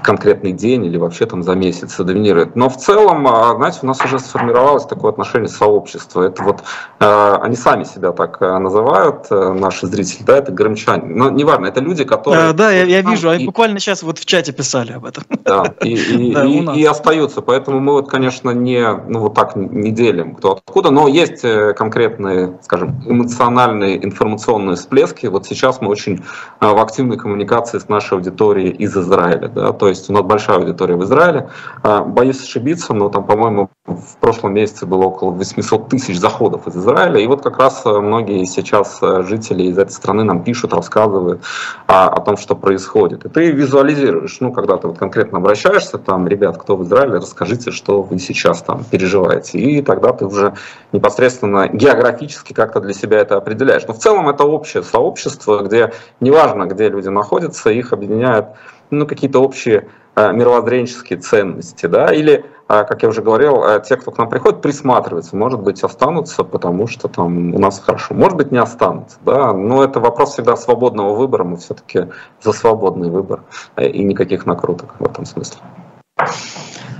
[0.02, 2.56] конкретный день или вообще там за месяц доминирует.
[2.56, 6.22] Но в целом, а, знаете, у нас уже сформировалось такое отношение сообщества.
[6.22, 6.64] Это вот
[6.98, 11.04] э, они сами себя так э, называют, э, наши зрители, да, это грымчане.
[11.14, 12.50] Но неважно, это люди, которые...
[12.50, 15.24] А, да, я, я вижу, они буквально сейчас вот в чате писали об этом.
[15.44, 15.94] Да, и,
[16.30, 17.40] и, да, и, и остаются.
[17.40, 21.42] Поэтому мы вот, конечно, не, ну вот так не делим кто откуда, но есть
[21.76, 25.26] конкретные, скажем, эмоциональные, информационные всплески.
[25.26, 26.24] Вот сейчас мы очень
[26.60, 30.96] в активной коммуникации с нашей аудиторией из Израиля да, то есть у нас большая аудитория
[30.96, 31.48] в Израиле.
[31.82, 36.76] А, боюсь ошибиться, но там, по-моему, в прошлом месяце было около 800 тысяч заходов из
[36.76, 40.72] Израиля, и вот как раз э, многие сейчас э, жители из этой страны нам пишут,
[40.72, 41.42] рассказывают
[41.86, 43.24] о, о том, что происходит.
[43.24, 47.70] И ты визуализируешь, ну, когда ты вот конкретно обращаешься, там, ребят, кто в Израиле, расскажите,
[47.72, 50.54] что вы сейчас там переживаете, и тогда ты уже
[50.92, 53.86] непосредственно географически как-то для себя это определяешь.
[53.88, 58.46] Но в целом это общее сообщество, где неважно, где люди находятся, их объединяет
[58.92, 64.16] ну, какие-то общие э, мировоззренческие ценности, да, или как я уже говорил, те, кто к
[64.16, 65.36] нам приходит, присматриваются.
[65.36, 68.14] Может быть, останутся, потому что там у нас хорошо.
[68.14, 69.18] Может быть, не останутся.
[69.26, 69.52] Да?
[69.52, 71.44] Но это вопрос всегда свободного выбора.
[71.44, 72.06] Мы все-таки
[72.40, 73.42] за свободный выбор
[73.76, 75.58] и никаких накруток в этом смысле.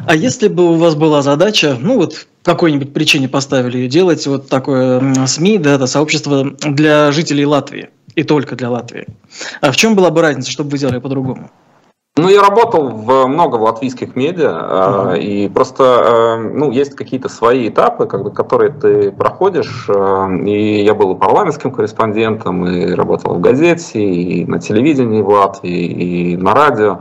[0.07, 4.49] А если бы у вас была задача, ну вот какой-нибудь причине поставили ее делать, вот
[4.49, 9.07] такое СМИ, да, это сообщество для жителей Латвии и только для Латвии.
[9.61, 11.51] А в чем была бы разница, чтобы вы делали по-другому?
[12.15, 15.19] Ну, я работал в много в латвийских медиа, uh-huh.
[15.19, 21.13] и просто, э, ну, есть какие-то свои этапы, которые ты проходишь, э, и я был
[21.13, 27.01] и парламентским корреспондентом, и работал в газете, и на телевидении в Латвии, и на радио,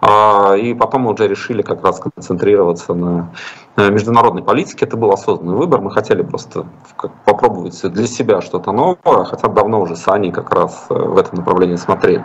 [0.00, 4.84] а, и потом мы уже решили как раз концентрироваться на Э, международной политики.
[4.84, 5.80] Это был осознанный выбор.
[5.80, 6.66] Мы хотели просто
[7.24, 11.38] попробовать для себя что-то новое, хотя давно уже с Аней как раз э, в этом
[11.38, 12.24] направлении смотрели.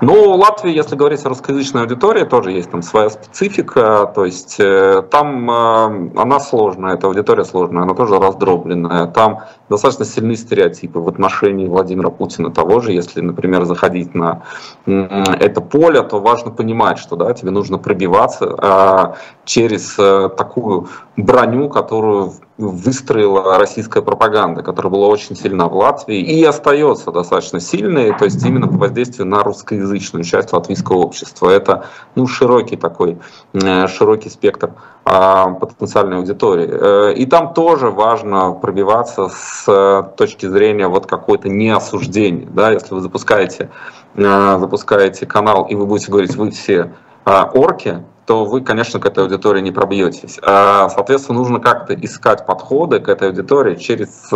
[0.00, 4.10] Но у Латвии, если говорить о русскоязычной аудитории, тоже есть там своя специфика.
[4.14, 9.06] То есть э, там она сложная, эта аудитория сложная, она тоже раздробленная.
[9.08, 12.92] Там достаточно сильные стереотипы в отношении Владимира Путина того же.
[12.92, 14.42] Если, например, заходить на
[14.86, 19.94] это поле, то важно понимать, что да, тебе нужно пробиваться а, через
[20.36, 20.85] такую
[21.16, 28.16] броню, которую выстроила российская пропаганда, которая была очень сильна в Латвии и остается достаточно сильной,
[28.16, 31.50] то есть именно по воздействию на русскоязычную часть латвийского общества.
[31.50, 33.18] Это ну, широкий такой,
[33.52, 34.72] э, широкий спектр
[35.04, 36.68] а, потенциальной аудитории.
[36.70, 42.48] Э, и там тоже важно пробиваться с э, точки зрения вот какой-то неосуждения.
[42.50, 42.70] Да?
[42.72, 43.70] Если вы запускаете,
[44.14, 46.92] запускаете канал и вы будете говорить, вы все
[47.26, 50.38] орки, то вы, конечно, к этой аудитории не пробьетесь.
[50.42, 54.30] А, соответственно, нужно как-то искать подходы к этой аудитории через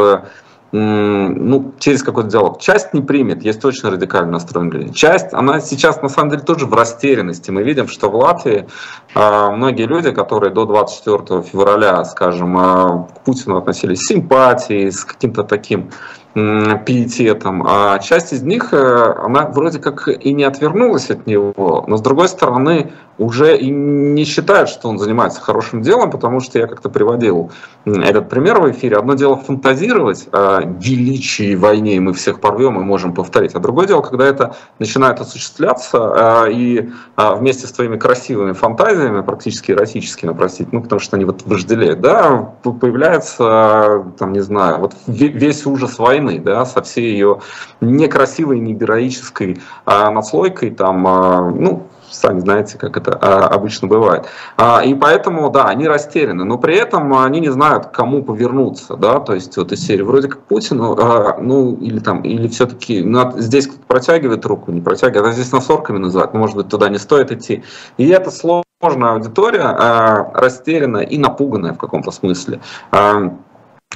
[0.72, 2.60] ну, через какой-то диалог.
[2.60, 4.92] Часть не примет, есть очень радикально настроенные люди.
[4.92, 7.50] Часть, она сейчас на самом деле тоже в растерянности.
[7.50, 8.68] Мы видим, что в Латвии
[9.14, 15.04] э, многие люди, которые до 24 февраля, скажем, э, к Путину относились с симпатией, с
[15.04, 15.90] каким-то таким
[16.32, 21.96] пиететом, а часть из них, э, она вроде как и не отвернулась от него, но
[21.96, 26.66] с другой стороны уже и не считает, что он занимается хорошим делом, потому что я
[26.66, 27.50] как-то приводил
[27.84, 28.96] этот пример в эфире.
[28.96, 33.86] Одно дело фантазировать о величии войне, и мы всех порвем и можем повторить, а другое
[33.86, 40.32] дело, когда это начинает осуществляться, э, и э, вместе с твоими красивыми фантазиями, практически эротическими,
[40.32, 45.98] простите, ну потому что они вот вожделеют, да, появляется, там, не знаю, вот весь ужас
[45.98, 47.40] войны, да, со всей ее
[47.82, 54.26] некрасивой, не героической а, наслойкой, там, а, ну, сами знаете, как это а, обычно бывает.
[54.56, 58.96] А, и поэтому, да, они растеряны, но при этом они не знают, к кому повернуться,
[58.96, 63.02] да, то есть вот из серии вроде как Путину, а, ну, или там, или все-таки
[63.02, 66.98] ну, здесь кто-то протягивает руку, не протягивает, а здесь насорками называют, может быть, туда не
[66.98, 67.62] стоит идти.
[67.96, 72.60] И это сложная аудитория, растерянная и напуганная в каком-то смысле.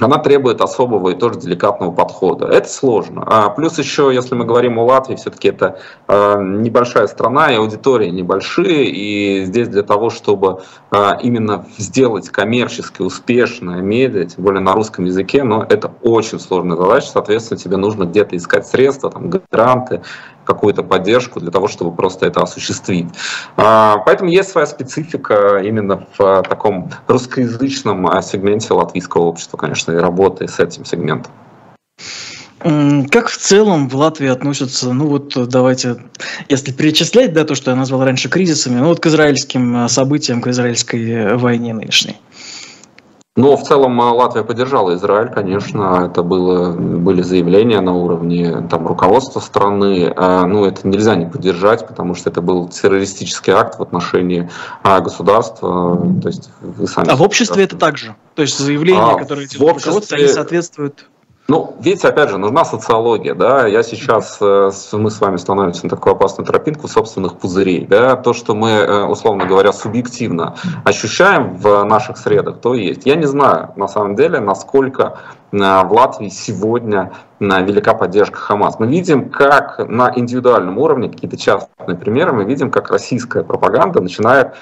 [0.01, 2.47] Она требует особого и тоже деликатного подхода.
[2.47, 3.23] Это сложно.
[3.25, 5.79] А плюс еще, если мы говорим о Латвии, все-таки это
[6.09, 13.03] э, небольшая страна, и аудитории небольшие, и здесь для того, чтобы э, именно сделать коммерчески
[13.03, 18.03] успешное медиа, тем более на русском языке, но это очень сложная задача, соответственно, тебе нужно
[18.03, 20.01] где-то искать средства, там, гранты,
[20.45, 23.07] какую-то поддержку для того, чтобы просто это осуществить.
[23.57, 29.95] А, поэтому есть своя специфика именно в таком русскоязычном а, сегменте латвийского общества, конечно, и
[29.95, 31.31] работы с этим сегментом.
[33.11, 35.97] Как в целом в Латвии относятся, ну вот давайте,
[36.49, 40.41] если перечислять, да, то, что я назвал раньше кризисами, ну вот к израильским а, событиям,
[40.41, 42.17] к израильской войне нынешней?
[43.37, 48.87] Но в целом э, Латвия поддержала Израиль, конечно, это было, были заявления на уровне там,
[48.87, 50.13] руководства страны.
[50.15, 54.49] А, ну, это нельзя не поддержать, потому что это был террористический акт в отношении
[54.83, 55.97] а, государства.
[56.21, 58.15] То есть вы сами а в обществе это также?
[58.35, 59.89] То есть заявления, а, которые делают обществе...
[59.89, 61.09] руководство, они соответствуют
[61.47, 65.91] ну, видите, опять же, нужна социология, да, я сейчас, э, мы с вами становимся на
[65.91, 71.83] такую опасную тропинку собственных пузырей, да, то, что мы, э, условно говоря, субъективно ощущаем в
[71.83, 73.05] наших средах, то есть.
[73.05, 75.19] Я не знаю, на самом деле, насколько
[75.59, 78.79] в Латвии сегодня велика поддержка Хамас.
[78.79, 84.55] Мы видим, как на индивидуальном уровне, какие-то частные примеры, мы видим, как российская пропаганда начинает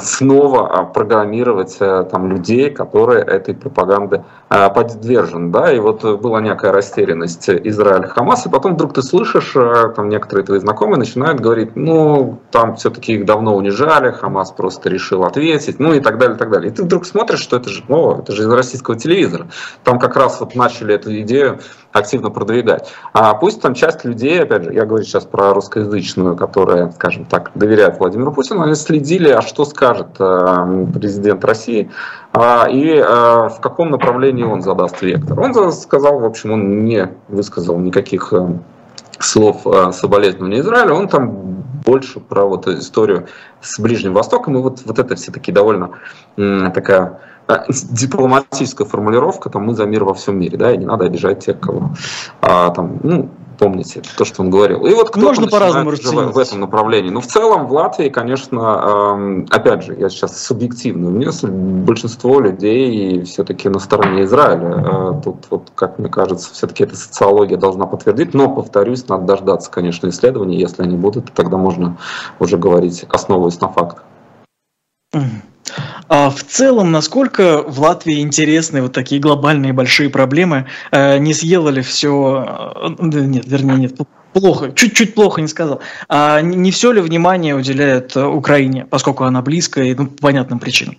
[0.00, 5.52] снова а, программировать э, там, людей, которые этой пропаганды а, подвержены.
[5.52, 5.72] Да?
[5.72, 10.44] И вот была некая растерянность Израиль Хамас, и потом вдруг ты слышишь, э, там некоторые
[10.44, 15.92] твои знакомые начинают говорить, ну, там все-таки их давно унижали, Хамас просто решил ответить, ну
[15.92, 16.72] и так далее, и так далее.
[16.72, 19.46] И ты вдруг смотришь, что это же, о, это же из российского телевизора.
[19.84, 21.60] Там как раз вот начали эту идею
[21.92, 22.90] активно продвигать.
[23.12, 27.50] А пусть там часть людей, опять же, я говорю сейчас про русскоязычную, которая, скажем так,
[27.54, 31.90] доверяет Владимиру Путину, они следили, а что скажет э, президент России,
[32.32, 35.38] э, и э, в каком направлении он задаст вектор.
[35.38, 38.48] Он сказал, в общем, он не высказал никаких э,
[39.18, 41.30] слов соболезнования Израиля, он там
[41.84, 43.26] больше про вот историю
[43.60, 45.90] с Ближним Востоком, и вот, вот это все таки довольно
[46.36, 47.31] такая а,
[47.68, 51.60] дипломатическая формулировка, там мы за мир во всем мире, да, и не надо обижать тех,
[51.60, 51.90] кого
[52.40, 53.28] а, там, ну,
[53.58, 54.86] помните то, что он говорил.
[54.86, 55.90] И вот кто Можно по-разному
[56.32, 57.10] в этом направлении.
[57.10, 63.68] Но в целом в Латвии, конечно, опять же, я сейчас субъективную мысль, большинство людей все-таки
[63.68, 64.84] на стороне Израиля.
[64.84, 69.70] А, тут, вот, как мне кажется, все-таки эта социология должна подтвердить, но, повторюсь, надо дождаться,
[69.70, 71.96] конечно, исследований, если они будут, тогда можно
[72.40, 74.04] уже говорить, основываясь на фактах.
[76.08, 80.66] А в целом, насколько в Латвии интересны вот такие глобальные большие проблемы?
[80.90, 82.74] Э, не съело ли все...
[82.76, 83.94] Э, нет, вернее, нет,
[84.32, 85.80] плохо, чуть-чуть плохо не сказал.
[86.08, 90.96] А не все ли внимание уделяет Украине, поскольку она близкая и ну, по понятным причинам?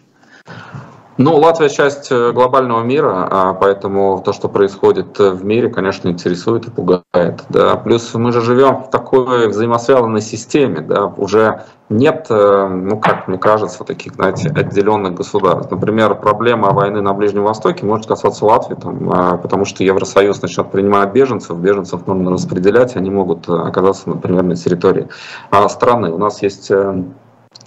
[1.18, 6.10] Ну, Латвия часть э, глобального мира, а поэтому то, что происходит э, в мире, конечно,
[6.10, 7.44] интересует и пугает.
[7.50, 7.76] Да.
[7.76, 13.38] Плюс мы же живем в такой взаимосвязанной системе, да, уже нет, э, ну, как мне
[13.38, 15.70] кажется, таких, знаете, отделенных государств.
[15.70, 20.72] Например, проблема войны на Ближнем Востоке может касаться Латвии, там, а, потому что Евросоюз начнет
[20.72, 25.10] принимать беженцев, беженцев нужно распределять, они могут оказаться, например, на территории
[25.52, 26.12] а, страны.
[26.12, 26.72] У нас есть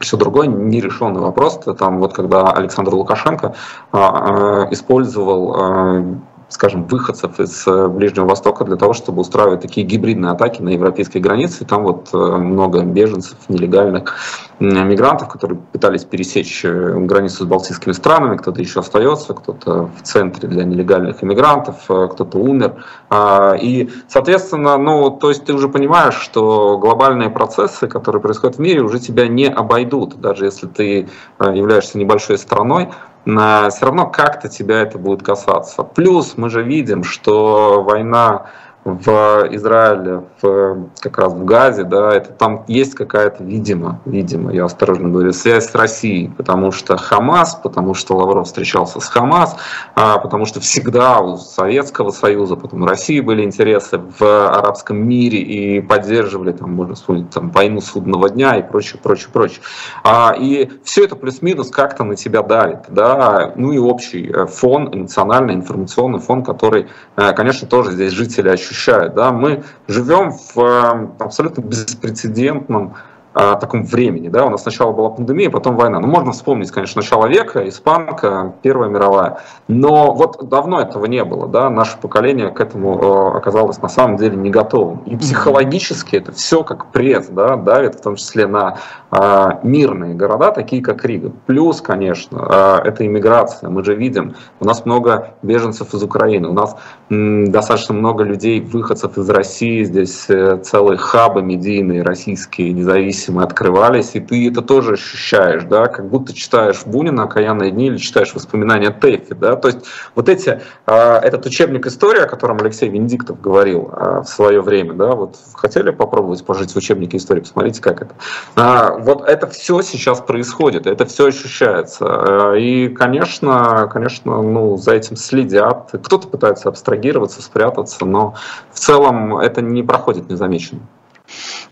[0.01, 1.61] все другое нерешенный вопрос.
[1.79, 3.55] Там вот когда Александр Лукашенко
[3.93, 6.05] а, а, использовал а,
[6.49, 11.19] скажем, выходцев из э, Ближнего Востока для того, чтобы устраивать такие гибридные атаки на европейской
[11.19, 11.65] границе.
[11.65, 14.15] там вот э, много беженцев, нелегальных
[14.59, 18.37] мигрантов, которые пытались пересечь э, границу с балтийскими странами.
[18.37, 22.85] Кто-то еще остается, кто-то в центре для нелегальных иммигрантов, кто-то умер.
[23.11, 28.61] А, и, соответственно, ну, то есть ты уже понимаешь, что глобальные процессы, которые происходят в
[28.61, 31.09] мире, уже тебя не обойдут, даже если ты
[31.41, 32.91] являешься небольшой страной,
[33.27, 35.83] все равно как-то тебя это будет касаться.
[35.83, 38.47] Плюс мы же видим, что война
[38.87, 44.64] в Израиле, в, как раз в Газе, да, это там есть какая-то, видимо, видимо, я
[44.64, 49.57] осторожно говорю, связь с Россией, потому что Хамас, потому что Лавров встречался с Хамас,
[49.96, 55.81] а, потому что всегда у Советского Союза, потом России были интересы в арабском мире и
[55.81, 59.61] поддерживали, там, можно вспомнить, там, войну судного дня и прочее, прочее, прочее.
[60.05, 64.94] А, и все это плюс-минус как-то на тебя давит, да, ну и общий э, фон,
[64.94, 69.15] эмоциональный, информационный фон, который, э, конечно, тоже здесь жители ощущают ощущают.
[69.15, 69.33] Да?
[69.33, 72.95] Мы живем в э, абсолютно беспрецедентном
[73.37, 74.29] таком времени.
[74.29, 74.46] Да?
[74.46, 76.01] У нас сначала была пандемия, потом война.
[76.01, 79.38] Ну, можно вспомнить, конечно, начало века, испанка, Первая мировая.
[79.68, 81.46] Но вот давно этого не было.
[81.46, 81.68] Да?
[81.68, 85.01] Наше поколение к этому э, оказалось на самом деле не готовым.
[85.07, 88.79] И психологически это все как пресс да, давит, в том числе на
[89.11, 91.33] э, мирные города, такие как Рига.
[91.46, 93.68] Плюс, конечно, э, это иммиграция.
[93.68, 96.77] Мы же видим, у нас много беженцев из Украины, у нас
[97.11, 99.85] м, достаточно много людей, выходцев из России.
[99.85, 105.87] Здесь э, целые хабы медийные, российские, независимые независимо открывались, и ты это тоже ощущаешь, да,
[105.87, 109.81] как будто читаешь Бунина «Окаянные дни» или читаешь воспоминания Тэффи, да, то есть
[110.15, 114.95] вот эти, а, этот учебник истории, о котором Алексей Венедиктов говорил а, в свое время,
[114.95, 118.15] да, вот хотели попробовать пожить в учебнике истории, посмотрите, как это.
[118.55, 125.17] А, вот это все сейчас происходит, это все ощущается, и, конечно, конечно, ну, за этим
[125.17, 128.35] следят, кто-то пытается абстрагироваться, спрятаться, но
[128.73, 130.87] в целом это не проходит незамеченным.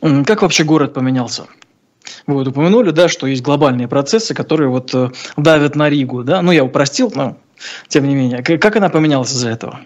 [0.00, 1.46] Как вообще город поменялся?
[2.26, 6.42] Вы вот упомянули, да, что есть глобальные процессы, которые вот э, давят на Ригу, да?
[6.42, 7.36] Ну, я упростил, но
[7.88, 8.42] тем не менее.
[8.42, 9.80] Как она поменялась из-за этого?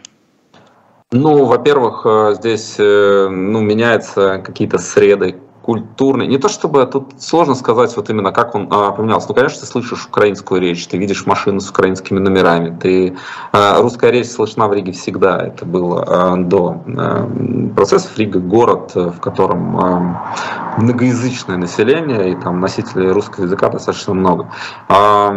[1.11, 5.37] Ну, во-первых, э, здесь э, ну, меняются какие-то среды
[5.69, 6.27] культурный.
[6.27, 9.29] Не то чтобы тут сложно сказать вот именно как он а, поменялся.
[9.29, 13.19] Ну, конечно, ты слышишь украинскую речь, ты видишь машину с украинскими номерами, ты
[13.53, 15.37] а, русская речь слышна в Риге всегда.
[15.47, 17.31] Это было а, до а,
[17.77, 20.35] процессов Рига город, в котором а,
[20.79, 24.51] многоязычное население и там носителей русского языка достаточно много.
[24.89, 25.29] А,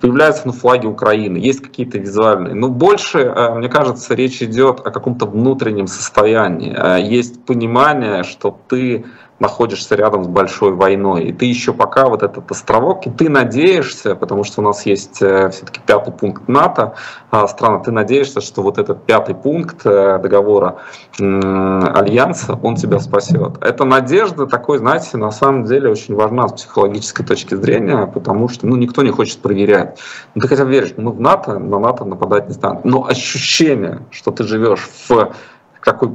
[0.00, 2.54] появляются на флаге Украины, есть какие-то визуальные.
[2.54, 6.72] Но больше, а, мне кажется, речь идет о каком-то внутреннем состоянии.
[6.76, 9.04] А, есть понимание, что ты
[9.40, 11.24] находишься рядом с большой войной.
[11.24, 15.20] И ты еще пока вот этот островок, и ты надеешься, потому что у нас есть
[15.20, 16.94] э, все-таки пятый пункт НАТО,
[17.30, 20.76] а, страна, ты надеешься, что вот этот пятый пункт э, договора
[21.18, 23.58] Альянса, он тебя спасет.
[23.60, 28.66] Эта надежда такой, знаете, на самом деле очень важна с психологической точки зрения, потому что
[28.66, 29.98] ну, никто не хочет проверять.
[30.34, 32.84] Ну, ты хотя бы веришь, мы в НАТО, на НАТО нападать не станут.
[32.84, 35.32] Но ощущение, что ты живешь в
[35.80, 36.12] какой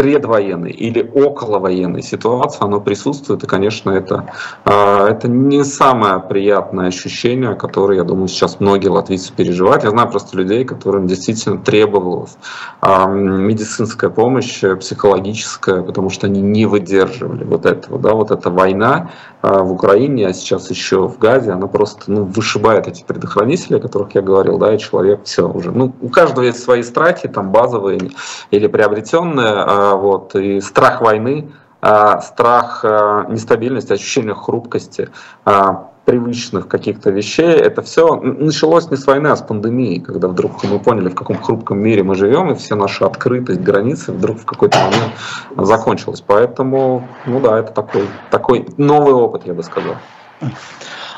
[0.00, 4.32] предвоенной или околовоенной ситуации, оно присутствует, и, конечно, это,
[4.64, 9.84] а, это не самое приятное ощущение, которое, я думаю, сейчас многие латвийцы переживают.
[9.84, 12.38] Я знаю просто людей, которым действительно требовалась
[12.80, 19.10] а, медицинская помощь, психологическая, потому что они не выдерживали вот этого, да, вот эта война
[19.42, 23.80] а, в Украине, а сейчас еще в Газе, она просто ну, вышибает эти предохранители, о
[23.80, 27.52] которых я говорил, да, и человек все уже, ну, у каждого есть свои страхи, там
[27.52, 28.12] базовые
[28.50, 35.08] или приобретенные, вот, и страх войны, а, страх а, нестабильности, ощущение хрупкости,
[35.44, 40.64] а, привычных каких-то вещей, это все началось не с войны, а с пандемии, когда вдруг
[40.64, 44.44] мы поняли, в каком хрупком мире мы живем, и все наша открытость, границы вдруг в
[44.44, 45.12] какой-то момент
[45.56, 46.20] закончилась.
[46.26, 49.94] Поэтому, ну да, это такой, такой новый опыт, я бы сказал.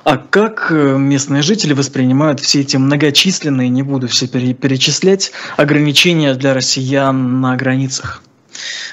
[0.05, 6.55] А как э, местные жители воспринимают все эти многочисленные, не буду все перечислять, ограничения для
[6.55, 8.23] россиян на границах?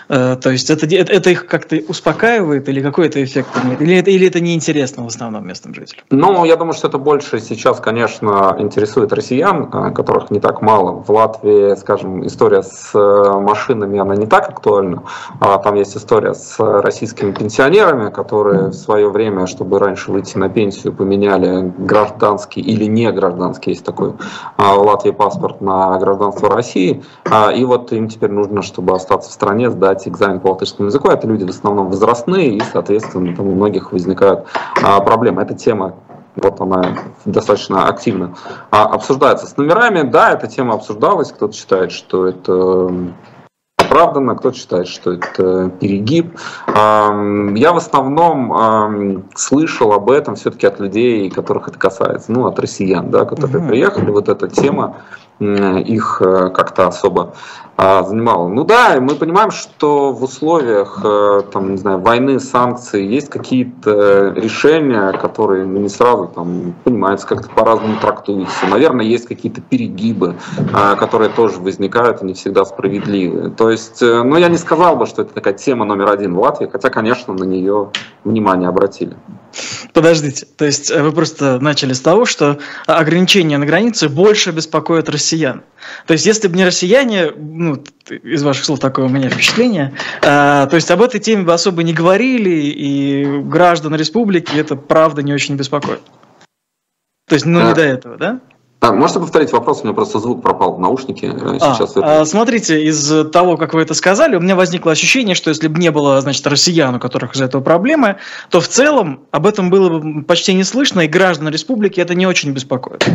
[0.09, 3.81] Э, то есть это, это, это их как-то успокаивает или какой-то эффект имеет?
[3.81, 6.03] Или это, или это неинтересно в основном местным жителям?
[6.09, 11.03] Ну, я думаю, что это больше сейчас, конечно, интересует россиян, э, которых не так мало.
[11.03, 15.03] В Латвии, скажем, история с э, машинами, она не так актуальна.
[15.39, 20.49] А там есть история с российскими пенсионерами, которые в свое время, чтобы раньше выйти на
[20.49, 24.13] пенсию, поменяли гражданский или не гражданский, есть такой
[24.57, 27.03] в Латвии паспорт на гражданство России.
[27.29, 30.87] А, и вот им теперь нужно, чтобы остаться в стране, сдать сдать экзамен по латышскому
[30.87, 31.09] языку.
[31.09, 34.45] Это люди в основном возрастные, и, соответственно, там у многих возникают
[34.81, 35.41] а, проблемы.
[35.41, 35.95] Эта тема
[36.35, 36.95] вот она
[37.25, 38.35] достаточно активно
[38.71, 39.47] а, обсуждается.
[39.47, 41.31] С номерами, да, эта тема обсуждалась.
[41.31, 42.93] Кто-то считает, что это
[43.77, 46.37] оправданно, кто-то считает, что это перегиб.
[46.67, 53.09] Я в основном слышал об этом все-таки от людей, которых это касается, ну, от россиян,
[53.09, 54.11] да, которые приехали.
[54.11, 54.97] Вот эта тема
[55.39, 57.33] их э, как-то особо
[57.81, 58.49] а, занимало.
[58.49, 64.33] Ну да, мы понимаем, что в условиях э, там, не знаю, войны, санкций есть какие-то
[64.35, 68.67] решения, которые ну, не сразу там, понимаются, как-то по-разному трактуются.
[68.67, 70.35] Наверное, есть какие-то перегибы,
[70.73, 73.49] а, которые тоже возникают и не всегда справедливы.
[73.51, 76.39] То есть, э, ну я не сказал бы, что это такая тема номер один в
[76.39, 77.91] Латвии, хотя, конечно, на нее
[78.25, 79.15] внимание обратили.
[79.93, 85.63] Подождите, то есть вы просто начали с того, что ограничения на границе больше беспокоят россиян.
[86.05, 89.95] То есть если бы не россияне, ну, из ваших слов такое у меня впечатление.
[90.21, 95.23] А, то есть об этой теме бы особо не говорили, и граждан республики это правда
[95.23, 96.01] не очень беспокоит.
[97.27, 98.39] То есть, ну, не до этого, да?
[98.81, 99.81] А, можете повторить вопрос?
[99.81, 101.27] У меня просто звук пропал в наушнике.
[101.27, 102.23] Э, а, Сейчас а.
[102.23, 105.91] Смотрите, из того, как вы это сказали, у меня возникло ощущение, что если бы не
[105.91, 108.17] было, значит, россиян, у которых из-за этого проблемы,
[108.49, 112.25] то в целом об этом было бы почти не слышно, и граждан республики это не
[112.25, 113.05] очень беспокоит.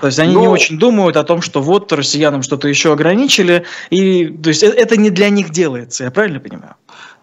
[0.00, 0.40] То есть они Но...
[0.40, 4.62] не ну, очень думают о том, что вот россиянам что-то еще ограничили, и то есть
[4.62, 6.74] э, это не для них делается, я правильно понимаю?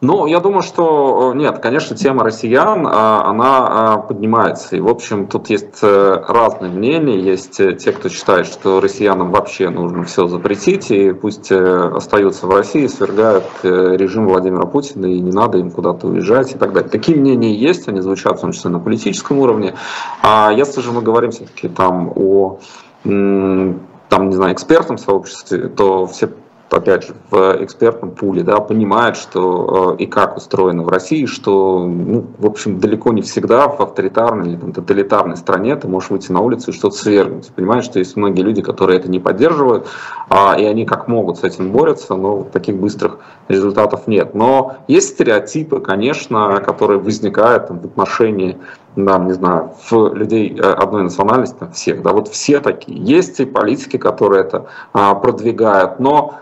[0.01, 4.75] Ну, я думаю, что э, нет, конечно, тема россиян, а, она а, поднимается.
[4.75, 7.17] И, в общем, тут есть э, разные мнения.
[7.19, 12.87] Есть те, кто считает, что россиянам вообще нужно все запретить, и пусть остаются в России,
[12.87, 16.89] свергают режим Владимира Путина, и не надо им куда-то уезжать и так далее.
[16.89, 19.75] Такие мнения есть, они звучат в том числе на политическом уровне.
[20.21, 22.59] А если же мы говорим все-таки там о
[23.03, 26.29] там, не знаю, экспертном сообществе, то все
[26.75, 31.85] опять же, в экспертном пуле, да, понимают, что э, и как устроено в России, что,
[31.85, 36.31] ну, в общем, далеко не всегда в авторитарной или там, тоталитарной стране ты можешь выйти
[36.31, 37.49] на улицу и что-то свергнуть.
[37.55, 39.87] Понимаешь, что есть многие люди, которые это не поддерживают,
[40.29, 44.35] а, и они как могут с этим борются, но таких быстрых результатов нет.
[44.35, 48.57] Но есть стереотипы, конечно, которые возникают там, в отношении
[48.95, 52.97] да, не знаю, в людей э, одной национальности, всех, да, вот все такие.
[52.97, 56.35] Есть и политики, которые это а, продвигают, но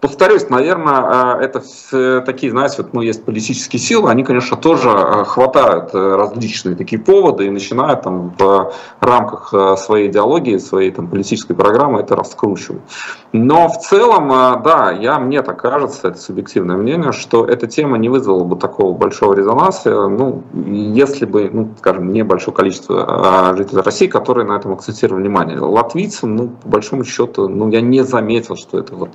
[0.00, 1.60] Повторюсь, наверное, а, это
[2.24, 7.02] такие, знаете, вот, ну, есть политические силы, они, конечно, тоже а, хватают э, различные такие
[7.02, 12.82] поводы и начинают там в рамках э, своей идеологии, своей там политической программы это раскручивать.
[13.32, 17.98] Но в целом, э, да, я, мне так кажется, это субъективное мнение, что эта тема
[17.98, 23.56] не вызвала бы такого большого резонанса, ну, если бы, ну, скажем, не большое количество а,
[23.56, 25.58] жителей России, которые на этом акцентировали внимание.
[25.58, 29.10] Латвийцам, ну, по большому счету, ну, я не заметил, что это вот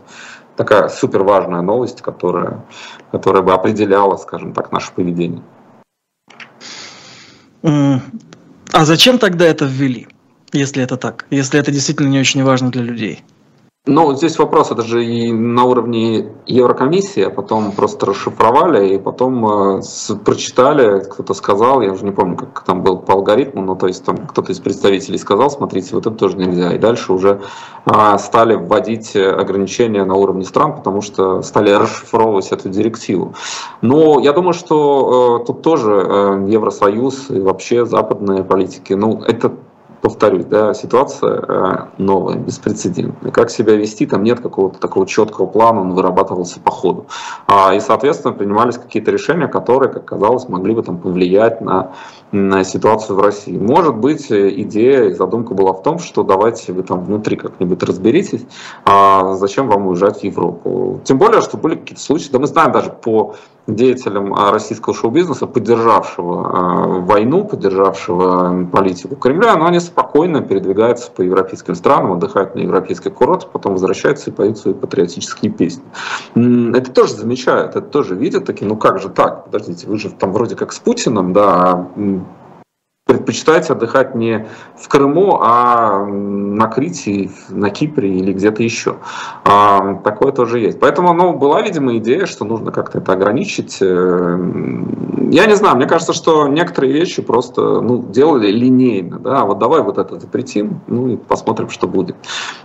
[0.55, 2.63] такая супер важная новость, которая,
[3.11, 5.43] которая бы определяла, скажем так, наше поведение.
[7.63, 10.07] А зачем тогда это ввели,
[10.51, 13.23] если это так, если это действительно не очень важно для людей?
[13.85, 19.45] Ну, здесь вопрос, это же и на уровне Еврокомиссии, а потом просто расшифровали, и потом
[19.45, 19.81] э,
[20.23, 24.05] прочитали, кто-то сказал, я уже не помню, как там был по алгоритму, но то есть
[24.05, 26.71] там кто-то из представителей сказал, смотрите, вот это тоже нельзя.
[26.71, 27.41] И дальше уже
[27.85, 33.33] э, стали вводить ограничения на уровне стран, потому что стали расшифровывать эту директиву.
[33.81, 39.51] Но я думаю, что э, тут тоже э, Евросоюз и вообще западные политики, ну, это
[40.03, 43.31] повторюсь, да, ситуация э, новая, беспрецедентная.
[43.31, 47.05] Как себя вести, там нет какого-то такого четкого плана, он вырабатывался по ходу.
[47.47, 51.93] А, и, соответственно, принимались какие-то решения, которые, как казалось, могли бы там повлиять на,
[52.33, 53.57] на ситуацию в России.
[53.57, 58.45] Может быть, идея и задумка была в том, что давайте вы там внутри как-нибудь разберитесь,
[58.83, 60.99] а зачем вам уезжать в Европу.
[61.05, 63.35] Тем более, что были какие-то случаи, да мы знаем даже по
[63.67, 71.21] деятелем а, российского шоу-бизнеса, поддержавшего а, войну, поддержавшего политику Кремля, но они спокойно передвигаются по
[71.21, 75.83] европейским странам, отдыхают на европейских курортах, потом возвращаются и поют свои патриотические песни.
[76.35, 80.33] Это тоже замечают, это тоже видят, такие, ну как же так, подождите, вы же там
[80.33, 81.87] вроде как с Путиным, да,
[83.23, 88.97] предпочитаете отдыхать не в Крыму, а на Крите, на Кипре или где-то еще.
[89.43, 90.79] А, такое тоже есть.
[90.79, 93.77] Поэтому ну, была, видимо, идея, что нужно как-то это ограничить.
[93.81, 94.37] Э,
[95.31, 99.19] я не знаю, мне кажется, что некоторые вещи просто ну, делали линейно.
[99.19, 99.45] Да?
[99.45, 102.15] Вот давай вот это запретим, ну и посмотрим, что будет.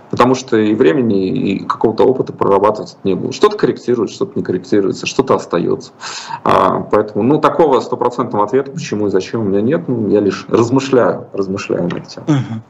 [0.09, 3.31] Потому что и времени, и какого-то опыта прорабатывать не было.
[3.31, 5.91] Что-то корректируется, что-то не корректируется, что-то остается.
[6.43, 10.45] А, поэтому ну, такого стопроцентного ответа, почему и зачем у меня нет, ну, я лишь
[10.49, 12.17] размышляю, размышляю над.
[12.17, 12.61] Угу.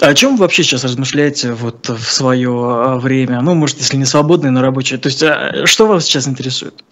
[0.00, 3.40] А о чем вы вообще сейчас размышляете вот в свое а, время?
[3.40, 4.98] Ну, может, если не свободное, но рабочее.
[4.98, 6.84] То есть, а, что вас сейчас интересует?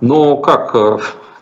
[0.00, 0.98] Ну, как, э,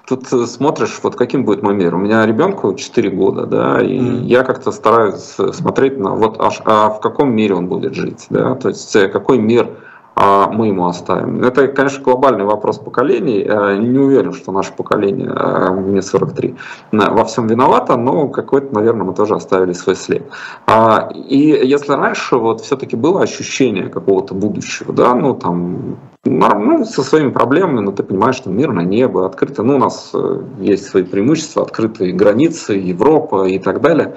[0.06, 1.94] тут смотришь, вот каким будет мой мир.
[1.94, 4.24] У меня ребенку 4 года, да, и mm.
[4.24, 8.54] я как-то стараюсь смотреть на вот аж, а в каком мире он будет жить, да,
[8.54, 11.42] то есть э, какой мир а мы ему оставим.
[11.42, 13.42] Это, конечно, глобальный вопрос поколений.
[13.42, 16.56] Э, не уверен, что наше поколение, э, мне 43,
[16.92, 20.22] во всем виновато, но какой-то, наверное, мы тоже оставили свой след.
[20.66, 27.02] А, и если раньше вот все-таки было ощущение какого-то будущего, да, ну там ну, со
[27.02, 29.62] своими проблемами, но ты понимаешь, что мирное небо открыто.
[29.62, 34.14] Ну, у нас э, есть свои преимущества, открытые границы, Европа и так далее.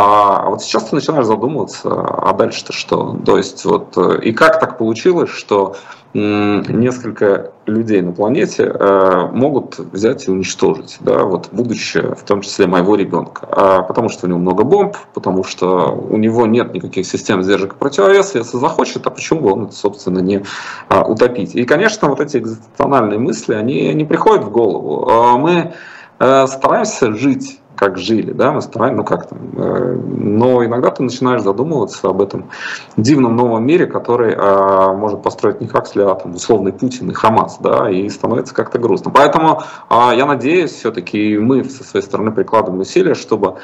[0.00, 3.18] А вот сейчас ты начинаешь задумываться, а дальше-то что?
[3.26, 5.74] То есть вот э, и как так получилось, что
[6.14, 12.68] несколько людей на планете э, могут взять и уничтожить, да, вот будущее, в том числе
[12.68, 17.04] моего ребенка, а потому что у него много бомб, потому что у него нет никаких
[17.04, 20.44] систем сдержек и противовеса, если захочет, а почему бы он это, собственно, не
[20.88, 21.56] а, утопить?
[21.56, 25.10] И, конечно, вот эти экзистенциальные мысли, они не приходят в голову.
[25.10, 25.74] А мы
[26.20, 32.08] э, стараемся жить как жили, да, ну как там, э, но иногда ты начинаешь задумываться
[32.08, 32.50] об этом
[32.96, 37.58] дивном новом мире, который э, может построить не как для там, условный Путин и Хамас,
[37.60, 39.12] да, и становится как-то грустно.
[39.12, 43.54] Поэтому э, я надеюсь, все-таки мы со своей стороны прикладываем усилия, чтобы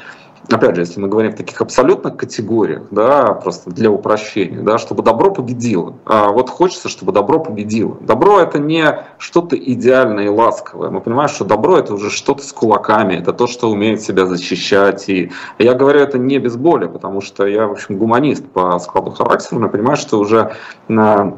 [0.49, 5.03] опять же, если мы говорим в таких абсолютных категориях, да, просто для упрощения, да, чтобы
[5.03, 5.95] добро победило.
[6.05, 7.97] А вот хочется, чтобы добро победило.
[8.01, 10.89] Добро это не что-то идеальное и ласковое.
[10.89, 15.09] Мы понимаем, что добро это уже что-то с кулаками, это то, что умеет себя защищать.
[15.09, 19.11] И я говорю это не без боли, потому что я, в общем, гуманист по складу
[19.11, 20.55] характера, но понимаю, что уже
[20.89, 21.37] а,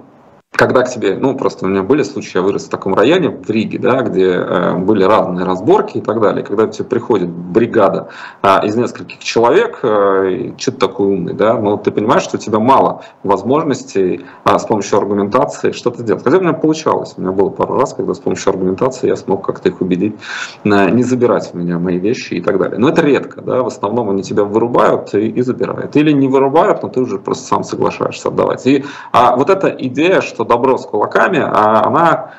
[0.58, 3.50] когда к тебе, ну просто у меня были случаи, я вырос в таком районе, в
[3.50, 6.44] Риге, да, где э, были разные разборки и так далее.
[6.44, 8.10] Когда к тебе приходит бригада
[8.42, 12.60] э, из нескольких человек, э, что-то такой умный, да, но ты понимаешь, что у тебя
[12.60, 16.24] мало возможностей э, с помощью аргументации что-то делать.
[16.24, 19.46] Хотя у меня получалось, у меня было пару раз, когда с помощью аргументации я смог
[19.46, 20.16] как-то их убедить
[20.64, 22.80] э, не забирать у меня мои вещи и так далее.
[22.80, 25.96] Но это редко, да, в основном они тебя вырубают и, и забирают.
[25.96, 28.66] Или не вырубают, но ты уже просто сам соглашаешься отдавать.
[28.66, 32.32] И а, вот эта идея, что добро с кулаками, а она,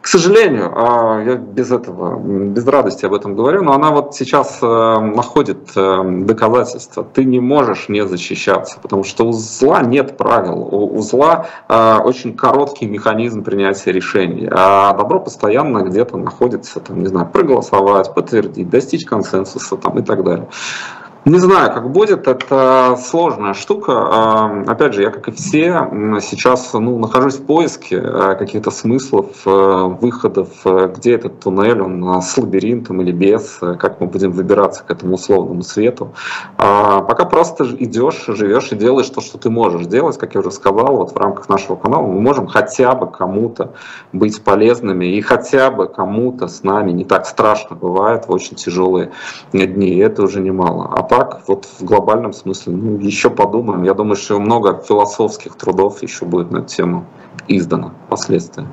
[0.00, 4.58] к сожалению, а, я без этого, без радости об этом говорю, но она вот сейчас
[4.62, 7.04] э, находит э, доказательства.
[7.04, 12.34] Ты не можешь не защищаться, потому что у зла нет правил, у зла э, очень
[12.34, 19.04] короткий механизм принятия решений, а добро постоянно где-то находится, там, не знаю, проголосовать, подтвердить, достичь
[19.04, 20.48] консенсуса там, и так далее.
[21.26, 24.62] Не знаю, как будет, это сложная штука.
[24.66, 25.86] Опять же, я, как и все,
[26.22, 29.50] сейчас ну, нахожусь в поиске э, каких-то смыслов, э,
[30.00, 35.16] выходов, где этот туннель, он с лабиринтом или без, как мы будем выбираться к этому
[35.16, 36.14] условному свету.
[36.56, 40.50] А пока просто идешь, живешь и делаешь то, что ты можешь делать, как я уже
[40.50, 43.74] сказал, вот в рамках нашего канала мы можем хотя бы кому-то
[44.14, 49.10] быть полезными и хотя бы кому-то с нами не так страшно бывает в очень тяжелые
[49.52, 50.90] дни, и это уже немало.
[50.96, 53.82] А так, вот в глобальном смысле, ну, еще подумаем.
[53.82, 57.04] Я думаю, что много философских трудов еще будет на эту тему
[57.48, 58.64] издано впоследствии.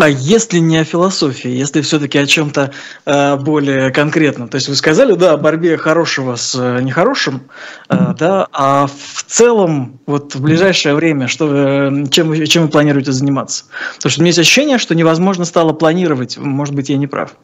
[0.00, 2.72] А если не о философии, если все-таки о чем-то
[3.06, 7.42] э, более конкретном, то есть вы сказали, да, о борьбе хорошего с э, нехорошим,
[7.88, 13.12] э, да, а в целом вот в ближайшее время что, э, чем, чем вы планируете
[13.12, 13.66] заниматься?
[13.96, 17.36] Потому что у меня есть ощущение, что невозможно стало планировать, может быть, я не прав.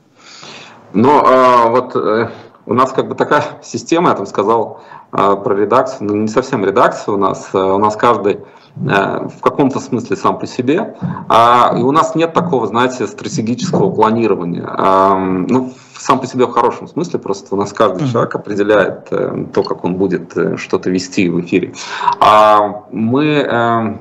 [0.93, 2.29] Но э, вот э,
[2.67, 6.65] у нас как бы такая система, я там сказал э, про редакцию, ну не совсем
[6.65, 8.41] редакция у нас, э, у нас каждый
[8.77, 10.97] э, в каком-то смысле сам по себе,
[11.29, 14.67] а, и у нас нет такого, знаете, стратегического планирования.
[14.67, 19.47] А, ну, сам по себе в хорошем смысле, просто у нас каждый человек определяет э,
[19.53, 21.73] то, как он будет э, что-то вести в эфире.
[22.21, 23.97] А мы э,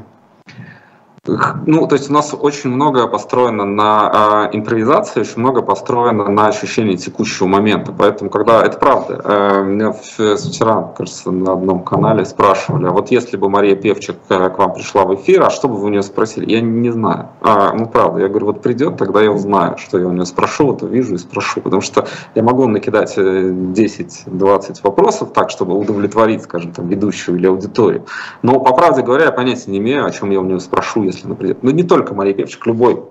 [1.26, 6.48] ну, то есть у нас очень много построено на э, импровизации, очень много построено на
[6.48, 7.94] ощущении текущего момента.
[7.98, 13.38] Поэтому, когда это правда, э, меня вчера, кажется, на одном канале спрашивали, а вот если
[13.38, 16.04] бы Мария Певчик э, к вам пришла в эфир, а что бы вы у нее
[16.04, 16.52] спросили?
[16.52, 17.30] Я не знаю.
[17.40, 20.66] А, ну, правда, я говорю, вот придет, тогда я узнаю, что я у нее спрошу,
[20.66, 21.62] вот увижу и спрошу.
[21.62, 22.06] Потому что
[22.36, 28.04] я могу накидать 10-20 э, вопросов так, чтобы удовлетворить, скажем, там, ведущую или аудиторию.
[28.42, 31.28] Но, по правде говоря, я понятия не имею, о чем я у нее спрошу, если
[31.28, 31.64] она придет.
[31.64, 33.03] Ну, не только Мария Певчик, любой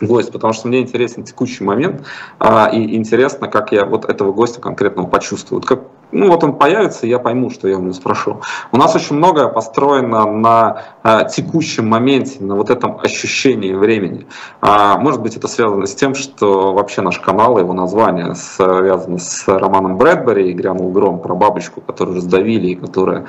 [0.00, 2.06] гость, потому что мне интересен текущий момент,
[2.38, 5.60] а, и интересно, как я вот этого гостя конкретного почувствую.
[5.60, 5.82] Вот как
[6.12, 8.40] ну вот он появится, и я пойму, что я у него спрошу.
[8.72, 14.26] У нас очень многое построено на а, текущем моменте, на вот этом ощущении времени.
[14.60, 19.46] А, может быть, это связано с тем, что вообще наш канал, его название связано с
[19.46, 23.26] романом Брэдбери и «Грянул гром» про бабочку, которую раздавили и которая,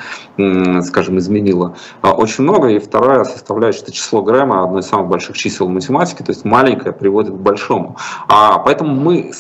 [0.84, 2.70] скажем, изменила а, очень много.
[2.70, 6.94] И вторая составляющая– это число Грэма, одно из самых больших чисел математики, то есть маленькое
[6.94, 7.98] приводит к большому.
[8.28, 9.32] А, поэтому мы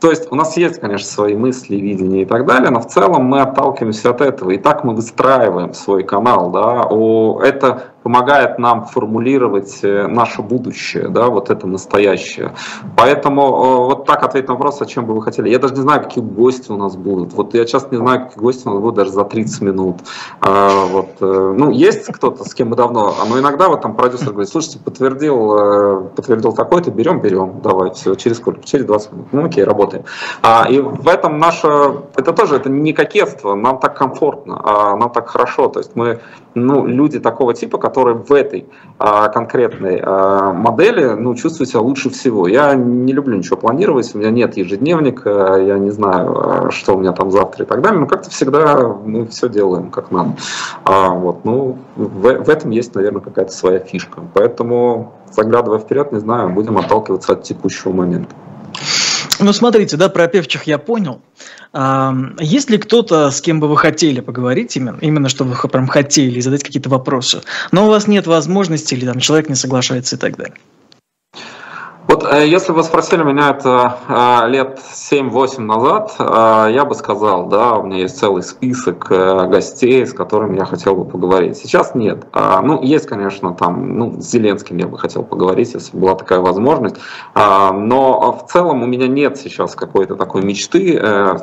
[0.00, 3.40] то есть у нас есть, конечно, свои мысли, видения и так далее, в целом мы
[3.40, 4.50] отталкиваемся от этого.
[4.50, 6.50] И так мы выстраиваем свой канал.
[6.50, 6.88] Да?
[7.46, 12.54] Это помогает нам формулировать э, наше будущее, да, вот это настоящее.
[12.96, 15.48] Поэтому э, вот так ответить на вопрос, о чем бы вы хотели.
[15.48, 17.32] Я даже не знаю, какие гости у нас будут.
[17.34, 19.96] Вот я сейчас не знаю, какие гости у нас будут даже за 30 минут.
[20.40, 24.30] А, вот, э, ну, есть кто-то, с кем мы давно, но иногда вот там продюсер
[24.30, 28.62] говорит, слушайте, подтвердил, подтвердил такой-то, берем, берем, давай, все, через сколько?
[28.64, 29.26] Через 20 минут.
[29.32, 30.04] Ну, окей, работаем.
[30.42, 31.66] А, и в этом наше,
[32.16, 36.20] это тоже, это не кокетство, нам так комфортно, а нам так хорошо, то есть мы,
[36.54, 38.66] ну, люди такого типа, которые в этой
[38.98, 42.46] а, конкретной а, модели ну, чувствует себя лучше всего.
[42.46, 46.98] Я не люблю ничего планировать, у меня нет ежедневника, я не знаю, а, что у
[46.98, 50.34] меня там завтра и так далее, но как-то всегда мы все делаем как надо.
[50.84, 54.20] Вот, ну, в, в этом есть, наверное, какая-то своя фишка.
[54.34, 58.34] Поэтому, заглядывая вперед, не знаю, будем отталкиваться от текущего момента.
[59.40, 61.22] Ну, смотрите, да, про певчих я понял.
[61.72, 65.86] А, есть ли кто-то, с кем бы вы хотели поговорить именно, именно что вы прям
[65.86, 70.18] хотели, задать какие-то вопросы, но у вас нет возможности, или там человек не соглашается и
[70.18, 70.56] так далее?
[72.08, 77.48] Вот э, если бы спросили меня это э, лет 7-8 назад, э, я бы сказал,
[77.48, 81.58] да, у меня есть целый список гостей, с которыми я хотел бы поговорить.
[81.58, 82.26] Сейчас нет.
[82.32, 86.40] А, ну, есть, конечно, там, ну, с Зеленским я бы хотел поговорить, если была такая
[86.40, 86.96] возможность.
[87.34, 90.98] А, но в целом у меня нет сейчас какой-то такой мечты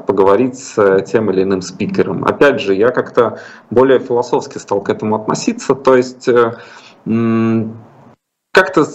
[0.07, 2.26] поговорить с тем или иным спикером.
[2.26, 3.38] Опять же, я как-то
[3.70, 6.28] более философски стал к этому относиться, то есть
[8.56, 8.86] как-то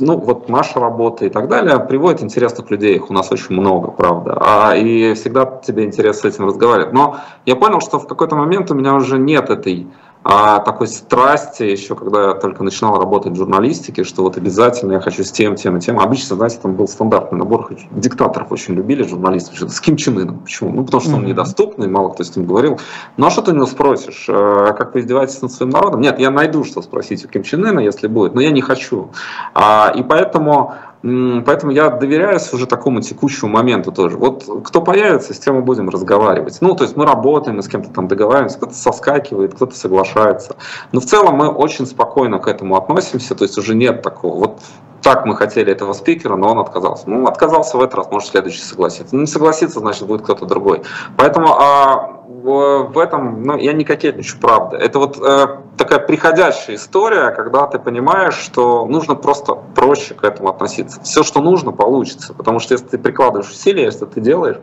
[0.00, 3.90] ну, вот наша работа и так далее приводит интересных людей, их у нас очень много,
[3.90, 6.92] правда, а, и всегда тебе интересно с этим разговаривать.
[6.92, 9.86] Но я понял, что в какой-то момент у меня уже нет этой
[10.26, 15.00] а, такой страсти, еще когда я только начинал работать в журналистике, что вот обязательно я
[15.00, 16.00] хочу с тем, тем и тем.
[16.00, 20.38] Обычно, знаете, там был стандартный набор, диктаторов очень любили журналисты, с Ким Чен Ыном.
[20.38, 20.72] Почему?
[20.72, 22.80] Ну, потому что он недоступный, мало кто с ним говорил.
[23.18, 24.26] Ну, а что ты у него спросишь?
[24.30, 26.00] А, как вы издеваетесь над своим народом?
[26.00, 29.10] Нет, я найду, что спросить у Ким Чен Ына, если будет, но я не хочу.
[29.52, 30.74] А, и поэтому
[31.04, 34.16] Поэтому я доверяюсь уже такому текущему моменту тоже.
[34.16, 36.56] Вот кто появится, с тем мы будем разговаривать.
[36.62, 40.56] Ну, то есть мы работаем, мы с кем-то там договариваемся, кто-то соскакивает, кто-то соглашается.
[40.92, 44.38] Но в целом мы очень спокойно к этому относимся, то есть уже нет такого.
[44.38, 44.60] Вот
[45.04, 47.08] так мы хотели этого спикера, но он отказался.
[47.10, 49.14] Ну, отказался в этот раз, может, следующий согласится.
[49.14, 50.82] Ну, не согласится, значит, будет кто-то другой.
[51.18, 54.78] Поэтому а, в этом, ну, я не кокетничаю, правда.
[54.78, 55.46] Это вот э,
[55.76, 61.02] такая приходящая история, когда ты понимаешь, что нужно просто проще к этому относиться.
[61.02, 62.32] Все, что нужно, получится.
[62.32, 64.56] Потому что если ты прикладываешь усилия, если ты делаешь,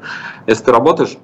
[0.48, 1.18] если ты работаешь,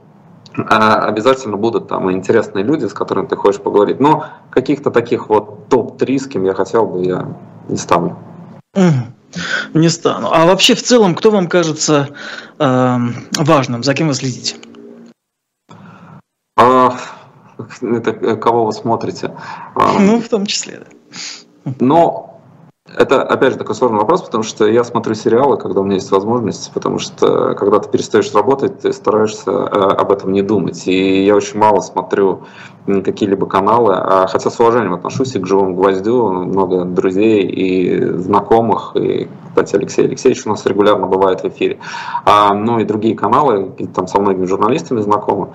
[0.57, 3.99] э, обязательно будут там интересные люди, с которыми ты хочешь поговорить.
[3.99, 7.27] Но каких-то таких вот топ-3, с кем я хотел бы, я
[7.67, 8.15] не ставлю.
[9.73, 10.29] Не стану.
[10.31, 12.09] А вообще в целом, кто вам кажется
[12.59, 12.97] э,
[13.37, 14.55] важным, за кем вы следите?
[16.55, 16.97] А,
[17.81, 19.35] это э, кого вы смотрите?
[19.75, 21.73] А, ну, в том числе, да.
[21.79, 22.36] Но
[22.95, 26.11] это, опять же, такой сложный вопрос, потому что я смотрю сериалы, когда у меня есть
[26.11, 30.87] возможность, потому что когда ты перестаешь работать, ты стараешься э, об этом не думать.
[30.87, 32.43] И я очень мало смотрю
[32.85, 38.95] какие-либо каналы, а хотя с уважением отношусь и к «Живому гвоздю», много друзей и знакомых,
[38.95, 41.79] и, кстати, Алексей Алексеевич у нас регулярно бывает в эфире,
[42.23, 45.49] а, ну и другие каналы, там со многими журналистами знакомы.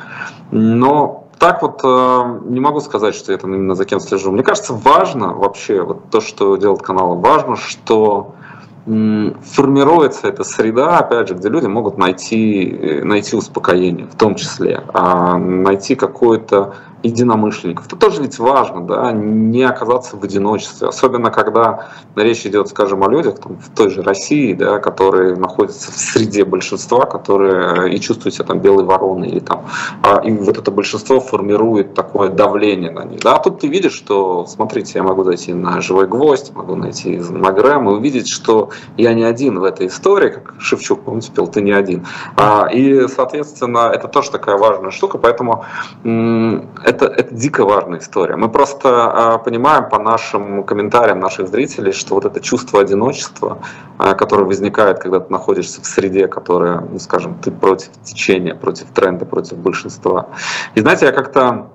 [0.51, 4.31] Но так вот э, не могу сказать, что я там именно за кем слежу.
[4.31, 8.37] Мне кажется, важно вообще вот то, что делает канал, важно, что
[8.85, 14.85] формируется эта среда, опять же, где люди могут найти, э, найти успокоение, в том числе,
[14.95, 17.87] а найти какое-то единомышленников.
[17.87, 23.09] Это тоже ведь важно, да, не оказаться в одиночестве, особенно когда речь идет, скажем, о
[23.09, 28.35] людях там, в той же России, да, которые находятся в среде большинства, которые и чувствуют
[28.35, 29.67] себя там белой вороной, или там,
[30.03, 33.21] а, и вот это большинство формирует такое давление на них.
[33.21, 37.19] Да, а тут ты видишь, что, смотрите, я могу зайти на живой гвоздь, могу найти
[37.19, 41.47] на Грэм и увидеть, что я не один в этой истории, как Шевчук, помните, пел,
[41.47, 42.07] ты не один.
[42.37, 45.65] А, и, соответственно, это тоже такая важная штука, поэтому
[46.93, 48.37] это, это дико важная история.
[48.37, 53.59] Мы просто э, понимаем по нашим комментариям наших зрителей, что вот это чувство одиночества,
[53.99, 58.87] э, которое возникает, когда ты находишься в среде, которая, ну, скажем, ты против течения, против
[58.95, 60.27] тренда, против большинства.
[60.75, 61.71] И знаете, я как-то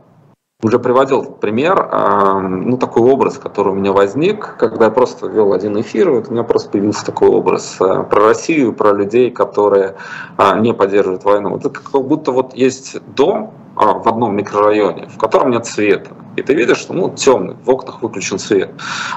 [0.63, 5.53] уже приводил пример, э, ну такой образ, который у меня возник, когда я просто вел
[5.53, 9.97] один эфир, вот у меня просто появился такой образ э, про Россию, про людей, которые
[10.37, 11.57] э, не поддерживают войну.
[11.57, 16.09] Это как будто вот есть дом, а, в одном микрорайоне, в котором нет света.
[16.37, 18.71] И ты видишь, что ну, темный, в окнах выключен свет.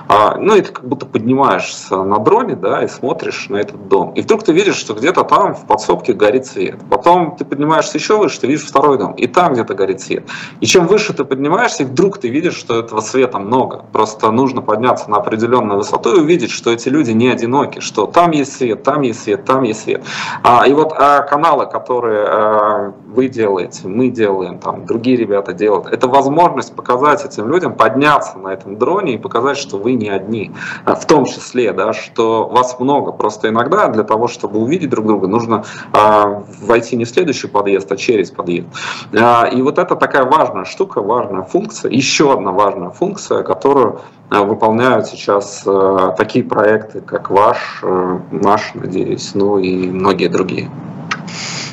[0.08, 4.12] А, ну и ты как будто поднимаешься на дроне, да, и смотришь на этот дом.
[4.14, 6.78] И вдруг ты видишь, что где-то там в подсобке горит свет.
[6.88, 10.24] Потом ты поднимаешься еще выше, ты видишь второй дом, и там где-то горит свет.
[10.60, 13.84] И чем выше ты поднимаешься, и вдруг ты видишь, что этого света много.
[13.92, 18.30] Просто нужно подняться на определенную высоту и увидеть, что эти люди не одиноки, что там
[18.30, 20.02] есть свет, там есть свет, там есть свет.
[20.42, 25.86] А, и вот а, каналы, которые а, вы делаете, мы делаем, там другие ребята делают,
[25.86, 30.52] это возможность показать этим людям, подняться на этом дроне и показать, что вы не одни.
[30.84, 33.12] А, в том числе, да, что вас много.
[33.12, 37.90] Просто иногда для того, чтобы увидеть друг друга, нужно а, войти не в следующий подъезд,
[37.90, 38.68] а через подъезд.
[39.12, 41.90] А, и вот это такая важная штука, важная функция.
[41.90, 44.00] Еще одна важная функция, которую
[44.30, 50.70] выполняют сейчас а, такие проекты, как ваш, а, наш, надеюсь, ну и многие другие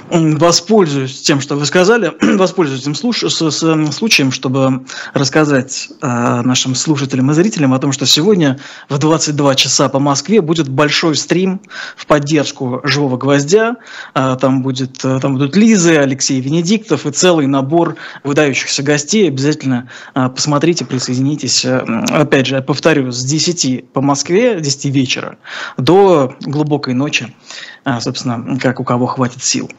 [0.09, 3.23] воспользуюсь тем, что вы сказали, воспользуюсь этим слуш...
[3.23, 8.97] с, с, случаем, чтобы рассказать э, нашим слушателям и зрителям о том, что сегодня в
[8.97, 11.61] 22 часа по Москве будет большой стрим
[11.95, 13.77] в поддержку «Живого гвоздя».
[14.13, 19.27] Э, там, будет, э, там будут Лизы, Алексей Венедиктов и целый набор выдающихся гостей.
[19.27, 21.65] Обязательно э, посмотрите, присоединитесь.
[21.65, 21.79] Э,
[22.09, 25.37] опять же, я повторю, с 10 по Москве, 10 вечера
[25.77, 27.33] до глубокой ночи
[27.99, 29.69] собственно, как у кого хватит сил.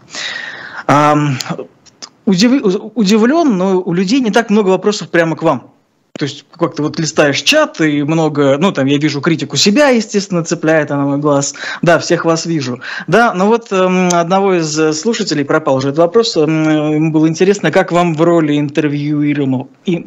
[2.27, 2.53] Удив...
[2.95, 5.73] Удивлен, но у людей не так много вопросов прямо к вам.
[6.19, 10.45] То есть как-то вот листаешь чат и много, ну там я вижу критику себя, естественно,
[10.45, 11.55] цепляет она мой глаз.
[11.81, 12.81] Да, всех вас вижу.
[13.07, 16.37] Да, но вот э, одного из слушателей пропал уже этот вопрос.
[16.37, 20.07] Э, ему было интересно, как вам в роли интервьюируемого, и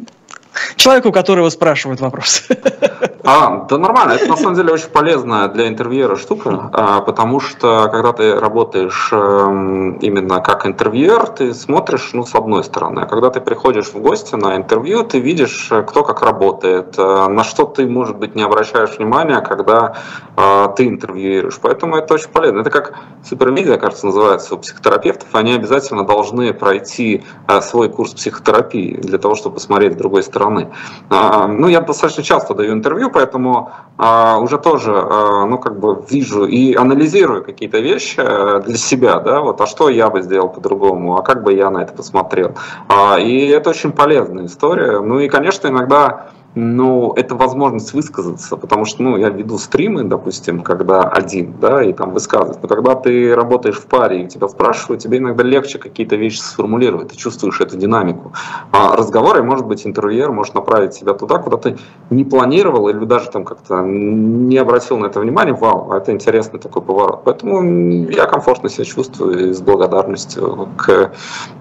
[0.76, 2.44] человеку, которого спрашивают вопрос.
[3.24, 7.88] А, да нормально, это на самом деле очень полезная для интервьюера штука, а, потому что
[7.92, 13.30] когда ты работаешь эм, именно как интервьюер, ты смотришь, ну, с одной стороны, а когда
[13.30, 17.64] ты приходишь в гости на интервью, ты видишь, э, кто как работает, э, на что
[17.64, 19.94] ты, может быть, не обращаешь внимания, когда
[20.36, 21.60] э, ты интервьюируешь.
[21.62, 22.60] Поэтому это очень полезно.
[22.60, 22.94] Это как
[23.24, 25.28] супервизия, кажется, называется у психотерапевтов.
[25.32, 27.24] Они обязательно должны пройти
[27.60, 30.72] свой курс психотерапии для того, чтобы посмотреть с другой стороны.
[31.08, 36.04] А, ну, я достаточно часто даю интервью, поэтому а, уже тоже, а, ну, как бы
[36.08, 40.48] вижу и анализирую какие-то вещи э, для себя, да, вот, а что я бы сделал
[40.48, 42.54] по-другому, а как бы я на это посмотрел.
[42.88, 45.00] А, и это очень полезная история.
[45.00, 50.60] Ну и, конечно, иногда ну, это возможность высказаться, потому что, ну, я веду стримы, допустим,
[50.60, 52.58] когда один, да, и там высказывать.
[52.62, 57.08] Но когда ты работаешь в паре и тебя спрашивают, тебе иногда легче какие-то вещи сформулировать,
[57.08, 58.32] ты чувствуешь эту динамику.
[58.70, 61.78] А разговоры, может быть, интервьюер может направить тебя туда, куда ты
[62.10, 66.82] не планировал или даже там как-то не обратил на это внимание, вау, это интересный такой
[66.82, 67.22] поворот.
[67.24, 67.62] Поэтому
[68.10, 71.12] я комфортно себя чувствую и с благодарностью к,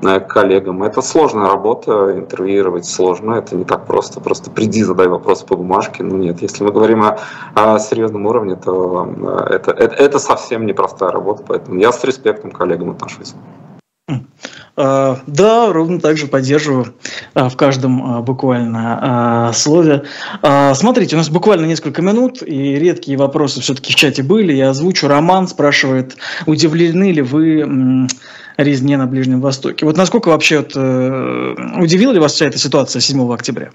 [0.02, 0.84] к коллегам.
[0.84, 4.20] Это сложная работа, интервьюировать сложно, это не так просто.
[4.20, 6.04] Просто приди иди задай вопрос по бумажке.
[6.04, 7.20] Ну нет, если мы говорим о,
[7.56, 9.08] о серьезном уровне, то
[9.50, 13.36] э, это, это, это совсем непростая работа, поэтому я с респектом к коллегам отношусь.
[14.78, 16.94] А, да, ровно так же поддерживаю
[17.34, 20.04] а, в каждом а, буквально слове.
[20.74, 24.54] Смотрите, у нас буквально несколько минут, и редкие вопросы все-таки в чате были.
[24.54, 25.08] Я озвучу.
[25.08, 28.08] Роман спрашивает, удивлены ли вы
[28.58, 29.86] резне на Ближнем Востоке?
[29.86, 33.72] Вот насколько вообще вот, э, удивила ли вас вся эта ситуация 7 октября?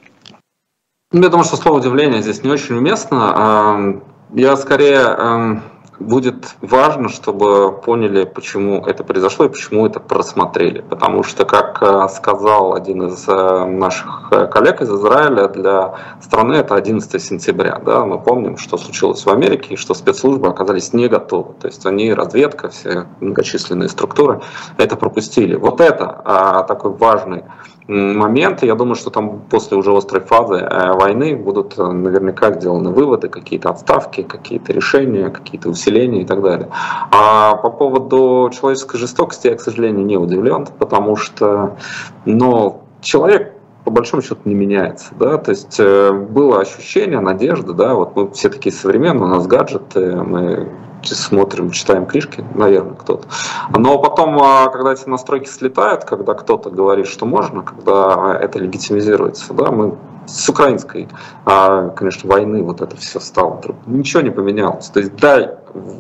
[1.16, 4.02] Ну, я думаю, что слово удивление здесь не очень уместно.
[4.34, 5.62] Я скорее
[5.98, 10.82] будет важно, чтобы поняли, почему это произошло и почему это просмотрели.
[10.82, 16.56] Потому что, как э, сказал один из э, наших э, коллег из Израиля, для страны
[16.56, 17.78] это 11 сентября.
[17.78, 18.04] Да?
[18.04, 21.54] Мы помним, что случилось в Америке и что спецслужбы оказались не готовы.
[21.54, 24.42] То есть они, разведка, все многочисленные структуры
[24.76, 25.54] это пропустили.
[25.54, 27.44] Вот это а, такой важный
[27.88, 28.66] моменты.
[28.66, 33.28] Я думаю, что там после уже острой фазы э, войны будут э, наверняка сделаны выводы,
[33.28, 36.68] какие-то отставки, какие-то решения, какие-то усиления и так далее.
[37.10, 41.76] А по поводу человеческой жестокости я, к сожалению, не удивлен, потому что
[42.24, 43.52] ну, человек
[43.84, 48.32] по большому счету не меняется, да, то есть э, было ощущение, надежда, да, вот мы
[48.32, 50.68] все такие современные, у нас гаджеты, мы
[51.14, 53.26] смотрим, читаем книжки, наверное, кто-то.
[53.70, 59.52] Но потом, а, когда эти настройки слетают, когда кто-то говорит, что можно, когда это легитимизируется,
[59.54, 59.96] да, мы
[60.26, 61.08] с украинской,
[61.44, 63.60] а, конечно, войны вот это все стало.
[63.86, 64.88] Ничего не поменялось.
[64.88, 65.50] То есть дай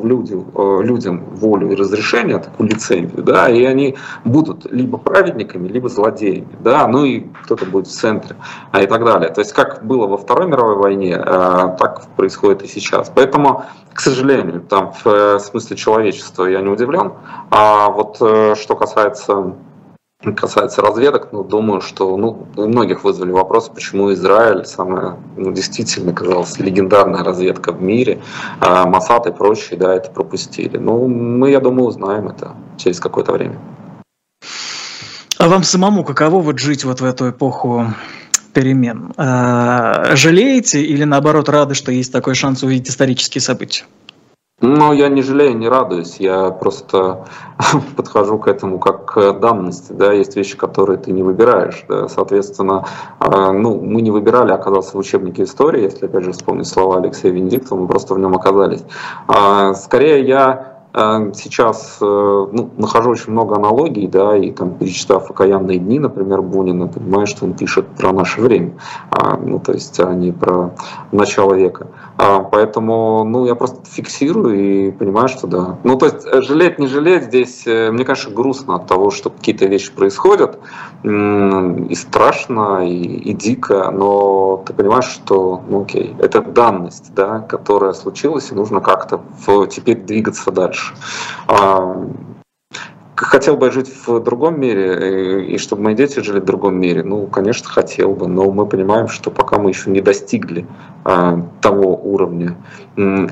[0.02, 5.88] людям, э, людям волю и разрешение, такую лицензию, да, и они будут либо праведниками, либо
[5.88, 8.36] злодеями, да, ну и кто-то будет в центре,
[8.72, 9.30] а и так далее.
[9.30, 13.10] То есть как было во Второй мировой войне, э, так происходит и сейчас.
[13.14, 17.12] Поэтому, к сожалению, там в э, смысле человечества я не удивлен.
[17.50, 19.54] А вот что касается
[20.34, 26.12] касается разведок, ну, думаю, что ну, у многих вызвали вопрос, почему Израиль, самая ну, действительно,
[26.12, 28.20] казалось, легендарная разведка в мире,
[28.60, 30.78] а Масад и прочие, да, это пропустили.
[30.78, 33.58] Ну, мы, я думаю, узнаем это через какое-то время.
[35.38, 37.92] А вам самому каково вот жить вот в эту эпоху
[38.54, 39.12] перемен?
[39.18, 43.84] А, жалеете или наоборот рады, что есть такой шанс увидеть исторические события?
[44.62, 47.26] Ну, я не жалею, не радуюсь, я просто
[47.96, 52.86] подхожу к этому как к данности, да, есть вещи, которые ты не выбираешь, да, соответственно,
[53.20, 57.32] э, ну, мы не выбирали оказаться в учебнике истории, если, опять же, вспомнить слова Алексея
[57.32, 58.82] Венедиктова, мы просто в нем оказались.
[59.28, 65.30] А, скорее, я Эм, сейчас э, ну, нахожу очень много аналогий, да, и там, перечитав
[65.30, 68.72] «Окаянные дни», например, Бунина, понимаю, что он пишет про наше время,
[69.10, 70.74] а, ну, то есть, а не про
[71.12, 71.88] начало века.
[72.18, 75.78] А, поэтому, ну, я просто фиксирую и понимаю, что да.
[75.84, 79.30] Ну, то есть, э, жалеть, не жалеть, здесь, э, мне, конечно, грустно от того, что
[79.30, 80.58] какие-то вещи происходят,
[81.02, 87.92] и страшно, и, и дико, но ты понимаешь, что, ну, окей, это данность, да, которая
[87.92, 89.20] случилась, и нужно как-то
[89.70, 90.94] теперь двигаться дальше дальше.
[91.48, 91.96] А,
[93.26, 97.02] хотел бы жить в другом мире, и чтобы мои дети жили в другом мире.
[97.02, 100.66] Ну, конечно, хотел бы, но мы понимаем, что пока мы еще не достигли
[101.04, 102.56] а, того уровня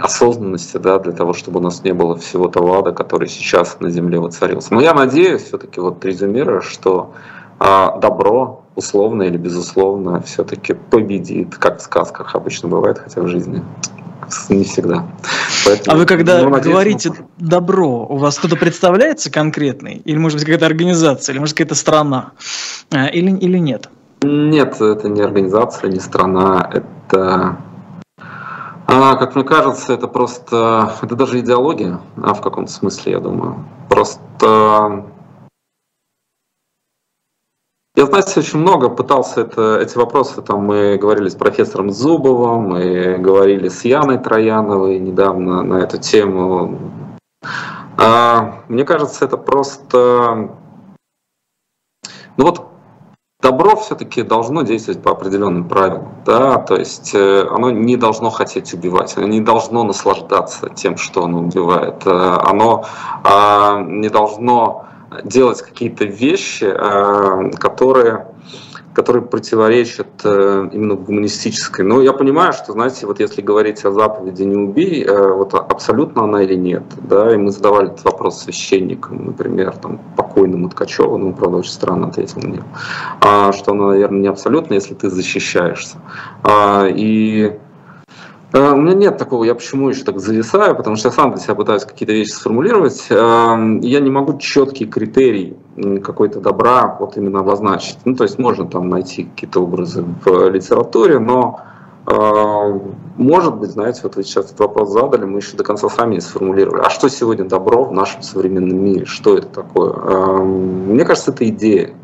[0.01, 3.91] осознанности, да, для того, чтобы у нас не было всего того ада, который сейчас на
[3.91, 4.75] Земле воцарился.
[4.75, 7.13] Но я надеюсь, все-таки вот резюмируя, что
[7.59, 13.63] а, добро, условно или безусловно, все-таки победит, как в сказках обычно бывает, хотя в жизни
[14.49, 15.07] не всегда.
[15.67, 17.17] Поэтому, а вы когда ну, надеюсь, говорите мы...
[17.39, 20.03] добро, у вас кто-то представляется конкретный?
[20.05, 22.33] Или может быть какая-то организация, или может какая-то страна?
[22.91, 23.89] А, или, или нет?
[24.23, 27.59] Нет, это не организация, не страна, это
[28.87, 33.65] а, как мне кажется, это просто, это даже идеология, а в каком-то смысле, я думаю.
[33.89, 35.05] Просто
[37.97, 43.19] я, знаете, очень много пытался это, эти вопросы, там мы говорили с профессором Зубовым, мы
[43.19, 46.79] говорили с Яной Трояновой недавно на эту тему.
[47.97, 50.51] А, мне кажется, это просто...
[52.37, 52.67] Ну вот
[53.41, 58.73] добро все-таки должно действовать по определенным правилам, да, то есть э, оно не должно хотеть
[58.75, 62.87] убивать, оно не должно наслаждаться тем, что оно убивает, э, оно
[63.23, 64.84] а, не должно
[65.25, 68.27] делать какие-то вещи, э, которые
[68.95, 71.85] которые противоречат э, именно гуманистической.
[71.85, 76.23] Но я понимаю, что, знаете, вот если говорить о заповеди «не убей», э, вот абсолютно
[76.23, 81.33] она или нет, да, и мы задавали этот вопрос священникам, например, там, покойному Ткачеву, ну,
[81.33, 82.63] правда, очень странно ответил мне,
[83.21, 85.97] а, что она, наверное, не абсолютно, если ты защищаешься.
[86.45, 87.59] А, и
[88.61, 91.57] у меня нет такого, я почему еще так зависаю, потому что я сам для себя
[91.57, 93.05] пытаюсь какие-то вещи сформулировать.
[93.11, 95.57] Эм, я не могу четкий критерий
[96.05, 97.99] какой-то добра вот именно обозначить.
[98.05, 101.63] Ну, то есть можно там найти какие-то образы в литературе, но
[102.07, 102.81] э,
[103.17, 106.21] может быть, знаете, вот вы сейчас этот вопрос задали, мы еще до конца сами не
[106.21, 106.83] сформулировали.
[106.85, 109.05] А что сегодня добро в нашем современном мире?
[109.05, 109.95] Что это такое?
[109.95, 111.95] Эм, мне кажется, это идея.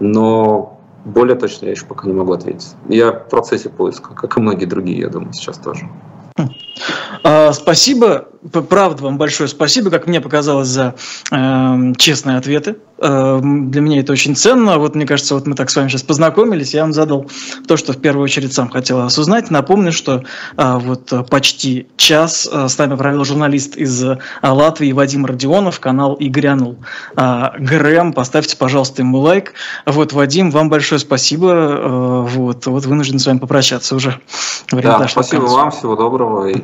[0.00, 0.73] Но
[1.04, 2.74] более точно я еще пока не могу ответить.
[2.88, 5.88] Я в процессе поиска, как и многие другие, я думаю, сейчас тоже.
[7.22, 8.28] А, спасибо,
[8.68, 10.94] правда вам большое спасибо, как мне показалось, за
[11.30, 12.76] э, честные ответы.
[12.98, 14.78] Э, для меня это очень ценно.
[14.78, 17.30] Вот мне кажется, вот мы так с вами сейчас познакомились, я вам задал
[17.66, 19.50] то, что в первую очередь сам хотел вас узнать.
[19.50, 20.24] Напомню, что
[20.56, 26.14] э, вот почти час э, с нами провел журналист из э, Латвии Вадим Родионов, канал
[26.14, 26.78] «И грянул
[27.16, 28.12] э, Грэм».
[28.12, 29.54] Поставьте, пожалуйста, ему лайк.
[29.86, 31.52] Вот, Вадим, вам большое спасибо.
[31.52, 34.20] Э, вот, вот вынужден с вами попрощаться уже.
[34.70, 36.63] Время да, спасибо вам, всего доброго и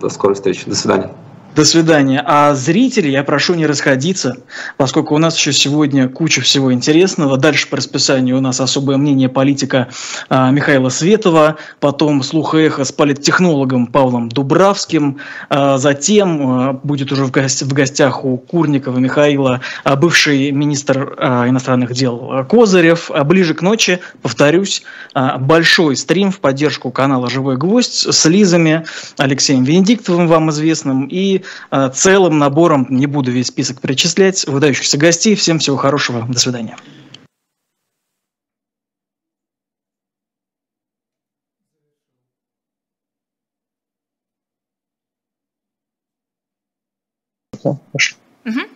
[0.00, 0.68] до скорой встречи.
[0.68, 1.10] До свидания.
[1.56, 2.22] До свидания.
[2.22, 4.36] А зрители я прошу не расходиться,
[4.76, 7.38] поскольку у нас еще сегодня куча всего интересного.
[7.38, 9.88] Дальше по расписанию у нас особое мнение политика
[10.28, 15.16] а, Михаила Светова, потом слух и эхо с политтехнологом Павлом Дубравским,
[15.48, 17.32] а, затем а, будет уже в,
[17.72, 19.62] гостях у Курникова Михаила
[19.96, 21.14] бывший министр
[21.48, 23.10] иностранных дел Козырев.
[23.10, 24.82] А ближе к ночи, повторюсь,
[25.14, 28.84] большой стрим в поддержку канала «Живой гвоздь» с Лизами,
[29.16, 31.45] Алексеем Венедиктовым, вам известным, и
[31.94, 35.34] целым набором, не буду весь список перечислять, выдающихся гостей.
[35.34, 36.26] Всем всего хорошего.
[36.28, 36.76] До свидания.
[48.44, 48.75] Угу.